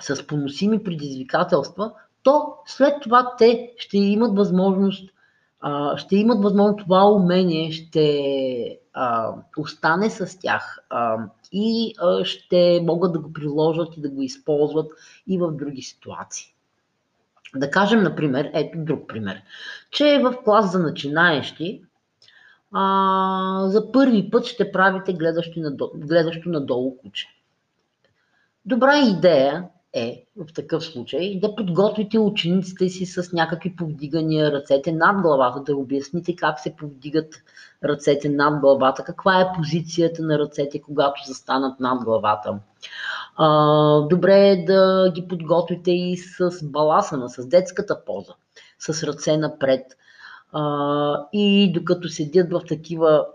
[0.00, 5.10] с поносими предизвикателства, то след това те ще имат възможност
[5.96, 11.18] ще имат възможност това умение, ще а, остане с тях а,
[11.52, 14.92] и а, ще могат да го приложат и да го използват
[15.26, 16.46] и в други ситуации.
[17.56, 19.42] Да кажем, например, ето друг пример,
[19.90, 21.82] че в клас за начинаещи
[22.72, 27.26] а, за първи път ще правите гледащо надолу, гледащо надолу куче.
[28.64, 29.64] Добра идея
[29.96, 35.76] е в такъв случай да подготвите учениците си с някакви повдигания ръцете над главата, да
[35.76, 37.34] обясните как се повдигат
[37.84, 42.58] ръцете над главата, каква е позицията на ръцете, когато застанат над главата.
[44.08, 48.32] добре е да ги подготвите и с баласана, с детската поза,
[48.78, 49.82] с ръце напред.
[51.32, 53.26] и докато седят в такива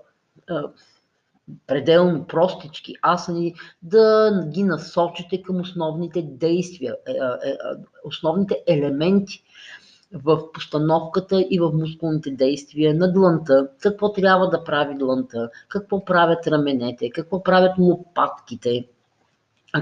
[1.67, 7.55] пределно простички асани, да ги насочите към основните действия, е, е, е,
[8.05, 9.43] основните елементи
[10.13, 16.47] в постановката и в мускулните действия на длънта, какво трябва да прави длънта, какво правят
[16.47, 18.87] раменете, какво правят лопатките,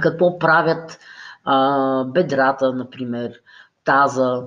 [0.01, 0.99] какво правят
[1.45, 3.33] а, бедрата, например,
[3.83, 4.43] таза.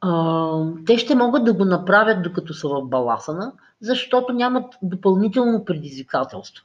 [0.00, 6.64] А, те ще могат да го направят докато са в баласана, защото нямат допълнително предизвикателство.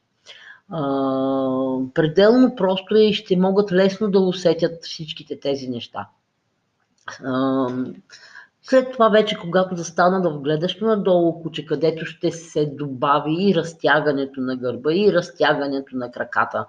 [0.69, 0.81] А,
[1.93, 6.07] пределно просто е и ще могат лесно да усетят всичките тези неща.
[7.23, 7.67] А,
[8.61, 14.41] след това вече, когато застана в гледащо надолу куче, където ще се добави и разтягането
[14.41, 16.65] на гърба, и разтягането на краката,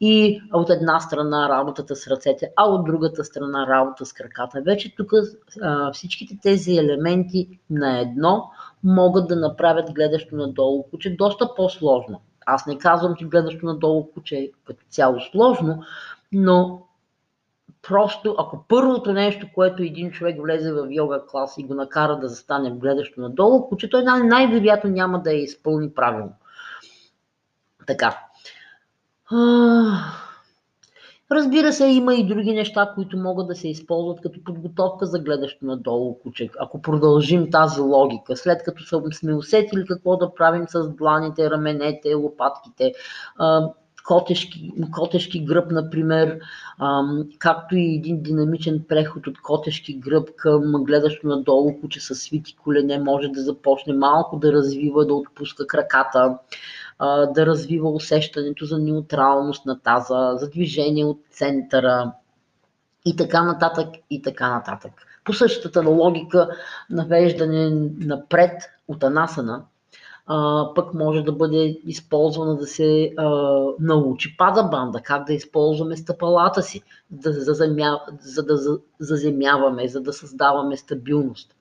[0.00, 4.62] и от една страна работата с ръцете, а от другата страна работа с краката.
[4.62, 5.12] Вече тук
[5.92, 8.50] всичките тези елементи на едно
[8.84, 12.20] могат да направят гледащо надолу куче доста по-сложно.
[12.46, 15.82] Аз не казвам, че гледащо надолу куче е като цяло сложно,
[16.32, 16.82] но
[17.82, 22.28] просто, ако първото нещо, което един човек влезе в йога клас и го накара да
[22.28, 26.32] застане гледащо надолу, куче, той най-вероятно няма да я изпълни правилно.
[27.86, 28.18] Така.
[31.30, 35.66] Разбира се, има и други неща, които могат да се използват като подготовка за гледащо
[35.66, 36.50] надолу куче.
[36.60, 42.92] Ако продължим тази логика, след като сме усетили какво да правим с дланите, раменете, лопатките,
[44.06, 46.38] котешки, котешки гръб, например,
[47.38, 52.98] както и един динамичен преход от котешки гръб към гледащо надолу куче с свити колене
[52.98, 56.38] може да започне малко да развива, да отпуска краката
[57.34, 62.12] да развива усещането за неутралност на таза, за движение от центъра
[63.04, 64.92] и така нататък и така нататък.
[65.24, 66.48] По същата логика
[66.90, 69.64] навеждане напред от анасана,
[70.74, 73.28] пък може да бъде използвана да се а,
[73.80, 80.12] научи пада банда, как да използваме стъпалата си, да заземя, за да заземяваме, за да
[80.12, 81.54] създаваме стабилност.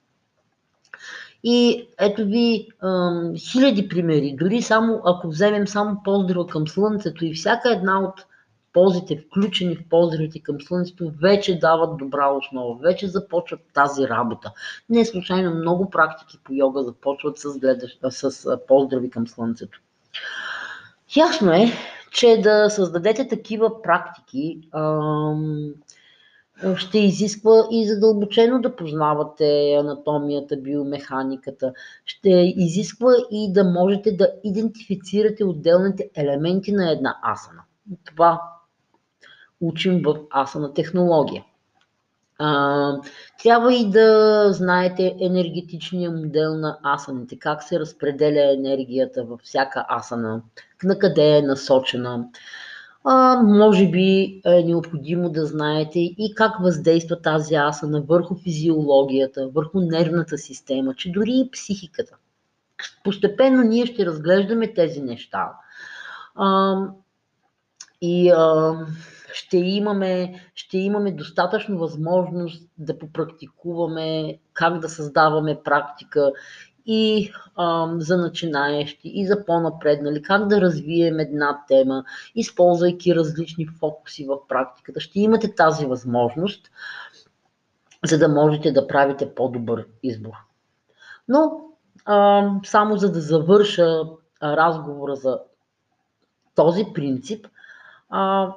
[1.44, 4.36] И ето ви ам, хиляди примери.
[4.40, 8.26] Дори само, ако вземем само поздрава към Слънцето и всяка една от
[8.74, 14.52] позите, включени в поздравите към Слънцето, вече дават добра основа, вече започват тази работа.
[14.90, 19.80] Не случайно много практики по йога започват с, гледащ, с поздрави към Слънцето.
[21.16, 21.72] Ясно е,
[22.12, 25.74] че да създадете такива практики ам,
[26.76, 31.74] ще изисква и задълбочено да познавате анатомията, биомеханиката.
[32.06, 37.62] Ще изисква и да можете да идентифицирате отделните елементи на една асана.
[38.06, 38.42] Това
[39.62, 41.44] учим в асана технология.
[42.40, 43.02] А,
[43.44, 50.42] трябва и да знаете енергетичния модел на асаните, как се разпределя енергията във всяка асана,
[50.84, 52.26] на къде е насочена,
[53.10, 59.80] а, може би е необходимо да знаете и как въздейства тази асана върху физиологията, върху
[59.80, 62.16] нервната система, че дори и психиката.
[63.04, 65.52] Постепенно ние ще разглеждаме тези неща.
[66.36, 66.78] А,
[68.02, 68.76] и а,
[69.34, 76.32] ще, имаме, ще имаме достатъчно възможност да попрактикуваме как да създаваме практика
[76.88, 82.04] и а, за начинаещи, и за по-напреднали, как да развием една тема,
[82.36, 85.00] използвайки различни фокуси в практиката.
[85.00, 86.72] Ще имате тази възможност,
[88.06, 90.34] за да можете да правите по-добър избор.
[91.28, 91.62] Но
[92.06, 94.04] а, само за да завърша
[94.44, 95.40] разговора за
[96.56, 97.48] този принцип,
[98.10, 98.54] а,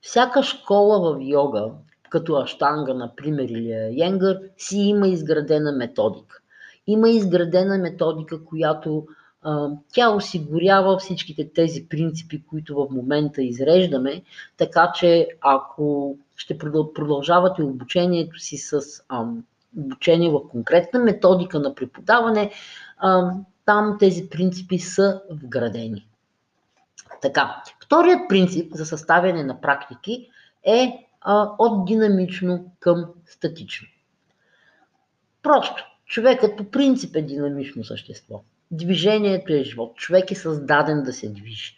[0.00, 1.70] всяка школа в йога,
[2.10, 6.40] като Аштанга, например, или Йенгър, си има изградена методика
[6.86, 9.06] има изградена методика, която
[9.42, 14.22] а, тя осигурява всичките тези принципи, които в момента изреждаме,
[14.56, 19.24] така че ако ще продължавате обучението си с а,
[19.78, 22.50] обучение в конкретна методика на преподаване,
[22.98, 23.30] а,
[23.64, 26.08] там тези принципи са вградени.
[27.22, 30.30] Така, вторият принцип за съставяне на практики
[30.64, 33.88] е а, от динамично към статично.
[35.42, 38.42] Просто Човекът по принцип е динамично същество.
[38.70, 39.96] Движението е живот.
[39.96, 41.76] Човек е създаден да се движи.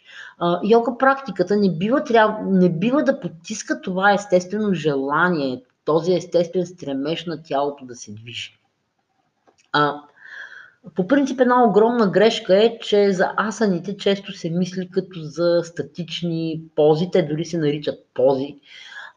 [0.63, 7.25] йога практиката не бива, трябва, не бива да потиска това естествено желание, този естествен стремеж
[7.25, 8.57] на тялото да се движи.
[9.73, 10.01] А,
[10.95, 16.61] по принцип една огромна грешка е, че за асаните често се мисли като за статични
[16.75, 18.59] пози, те дори се наричат пози,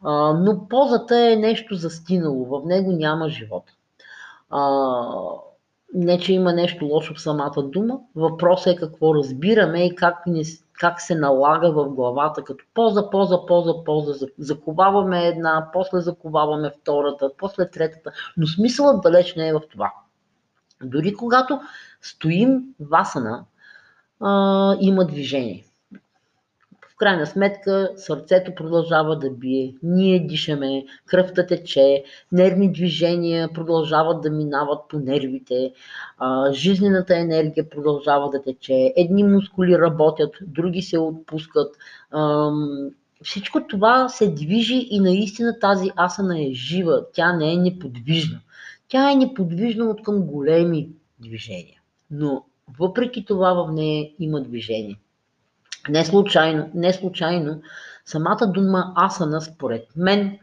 [0.05, 3.65] а, но позата е нещо застинало, в него няма живот.
[4.51, 5.11] А,
[5.95, 7.99] не, че има нещо лошо в самата дума.
[8.17, 10.43] Въпросът е какво разбираме и как, ни,
[10.73, 17.31] как се налага в главата, като поза, поза, поза, поза, заковаваме една, после заковаваме втората,
[17.39, 19.93] после третата, но смисълът далеч не е в това.
[20.83, 21.61] Дори когато
[22.03, 23.45] стоим васана,
[24.21, 25.65] а, има движение
[27.01, 34.79] крайна сметка сърцето продължава да бие, ние дишаме, кръвта тече, нервни движения продължават да минават
[34.89, 35.73] по нервите,
[36.53, 41.77] жизнената енергия продължава да тече, едни мускули работят, други се отпускат.
[43.25, 48.41] Всичко това се движи и наистина тази асана е жива, тя не е неподвижна.
[48.89, 50.89] Тя е неподвижна от към големи
[51.19, 51.81] движения,
[52.11, 52.45] но
[52.79, 54.97] въпреки това в нея има движение.
[55.89, 57.63] Не случайно, не случайно
[58.05, 60.39] самата дума асана, според мен,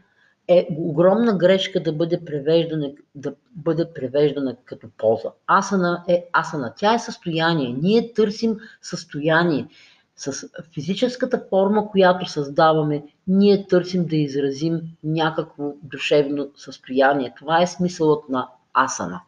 [0.48, 5.28] е огромна грешка да бъде превеждана, да бъде превеждана като поза.
[5.46, 6.72] Асана е асана.
[6.76, 7.76] Тя е състояние.
[7.82, 9.68] Ние търсим състояние.
[10.16, 17.34] С физическата форма, която създаваме, ние търсим да изразим някакво душевно състояние.
[17.38, 19.20] Това е смисълът на асана.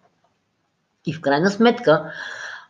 [1.07, 2.13] И в крайна сметка,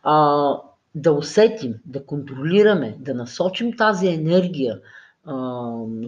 [0.03, 0.55] а,
[0.95, 4.79] да усетим, да контролираме, да насочим тази енергия,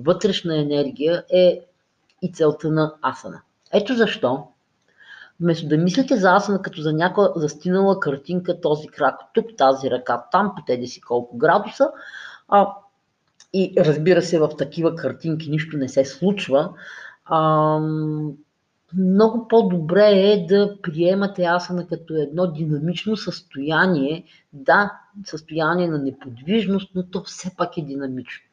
[0.06, 1.62] вътрешна енергия е
[2.22, 3.42] и целта на асана.
[3.74, 4.48] Ето защо,
[5.40, 10.24] вместо да мислите за асана като за някаква застинала картинка, този крак тук, тази ръка
[10.32, 11.90] там, по тези си колко градуса,
[12.48, 12.70] а,
[13.54, 16.74] и разбира се, в такива картинки нищо не се случва,
[17.26, 17.80] а,
[18.98, 24.24] много по-добре е да приемате асана като едно динамично състояние,
[24.54, 24.92] да,
[25.26, 28.44] състояние на неподвижност, но то все пак е динамично.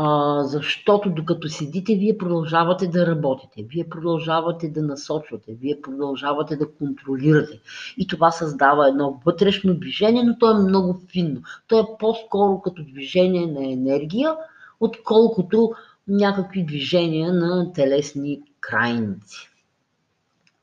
[0.00, 6.72] А, защото докато седите, вие продължавате да работите, вие продължавате да насочвате, вие продължавате да
[6.72, 7.60] контролирате.
[7.98, 11.40] И това създава едно вътрешно движение, но то е много финно.
[11.68, 14.36] То е по-скоро като движение на енергия,
[14.80, 15.72] отколкото
[16.08, 19.48] някакви движения на телесни крайници.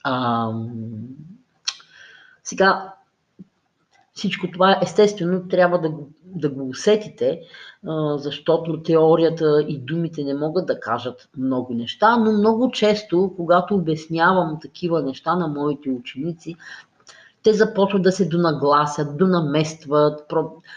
[0.04, 0.52] А,
[2.44, 2.94] сега,
[4.14, 5.92] всичко това естествено трябва да
[6.36, 7.42] да го усетите,
[8.16, 14.60] защото теорията и думите не могат да кажат много неща, но много често, когато обяснявам
[14.62, 16.56] такива неща на моите ученици,
[17.46, 20.34] те започват да се донагласят, донаместват,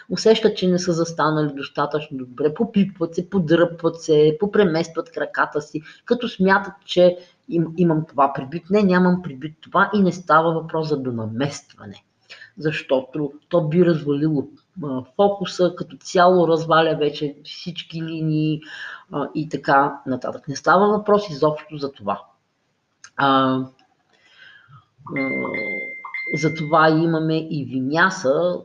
[0.09, 6.27] усещат, че не са застанали достатъчно добре, попипват се, подръпват се, попреместват краката си, като
[6.27, 7.17] смятат, че
[7.49, 8.69] им, имам това предвид.
[8.69, 12.03] Не, нямам предвид това и не става въпрос за донаместване,
[12.57, 14.47] защото то би развалило
[15.15, 18.61] фокуса, като цяло разваля вече всички линии
[19.11, 20.47] а, и така нататък.
[20.47, 22.21] Не става въпрос изобщо за това.
[23.17, 23.59] А,
[25.15, 25.29] а,
[26.33, 28.55] затова имаме и виняса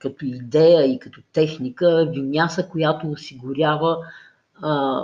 [0.00, 3.98] като идея и като техника, виняса, която осигурява,
[4.62, 5.02] а,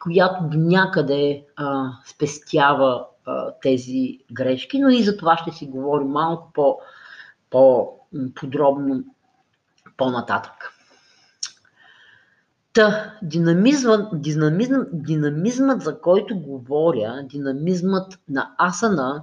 [0.00, 6.08] която до някъде а, спестява а, тези грешки, но и за това ще си говорим
[6.08, 6.78] малко по,
[7.50, 9.04] по-подробно
[9.96, 10.72] по-нататък.
[12.72, 19.22] Та, динамизъм, динамизъм, динамизмът, за който говоря, динамизмът на асана,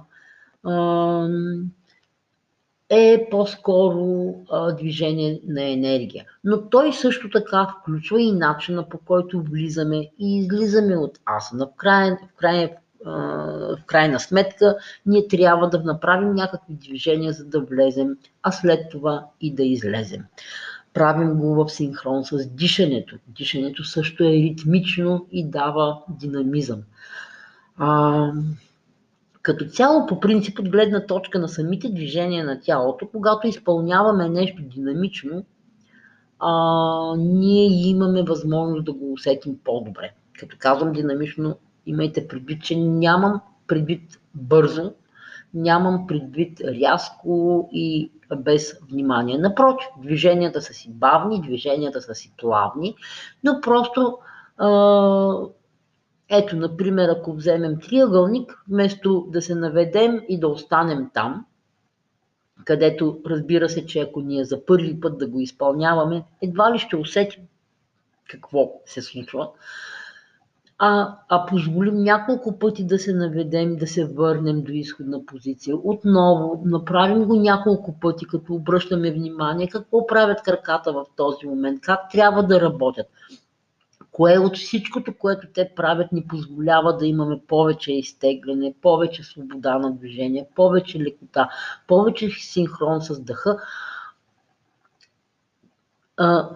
[2.90, 4.34] е по-скоро
[4.78, 6.24] движение на енергия.
[6.44, 11.66] Но той също така включва и начина по който влизаме и излизаме от асана.
[11.66, 12.74] В, край, в, край,
[13.04, 14.76] в крайна сметка
[15.06, 20.24] ние трябва да направим някакви движения, за да влезем, а след това и да излезем.
[20.94, 23.16] Правим го в синхрон с дишането.
[23.28, 26.82] Дишането също е ритмично и дава динамизъм.
[27.76, 28.30] А,
[29.44, 34.62] като цяло, по принцип, от гледна точка на самите движения на тялото, когато изпълняваме нещо
[34.62, 35.44] динамично,
[36.38, 36.50] а,
[37.16, 40.12] ние имаме възможност да го усетим по-добре.
[40.40, 44.02] Като казвам динамично, имайте предвид, че нямам предвид
[44.34, 44.92] бързо,
[45.54, 49.38] нямам предвид рязко и без внимание.
[49.38, 52.94] Напротив, движенията са си бавни, движенията са си плавни,
[53.44, 54.18] но просто
[54.58, 54.68] а,
[56.28, 61.46] ето, например, ако вземем триъгълник, вместо да се наведем и да останем там,
[62.64, 66.96] където разбира се, че ако ние за първи път да го изпълняваме, едва ли ще
[66.96, 67.42] усетим
[68.28, 69.48] какво се случва,
[70.78, 75.76] а, а позволим няколко пъти да се наведем, да се върнем до изходна позиция.
[75.76, 82.00] Отново направим го няколко пъти, като обръщаме внимание какво правят краката в този момент, как
[82.10, 83.06] трябва да работят
[84.14, 89.92] кое от всичкото, което те правят, ни позволява да имаме повече изтегляне, повече свобода на
[89.92, 91.48] движение, повече лекота,
[91.88, 93.58] повече синхрон с дъха.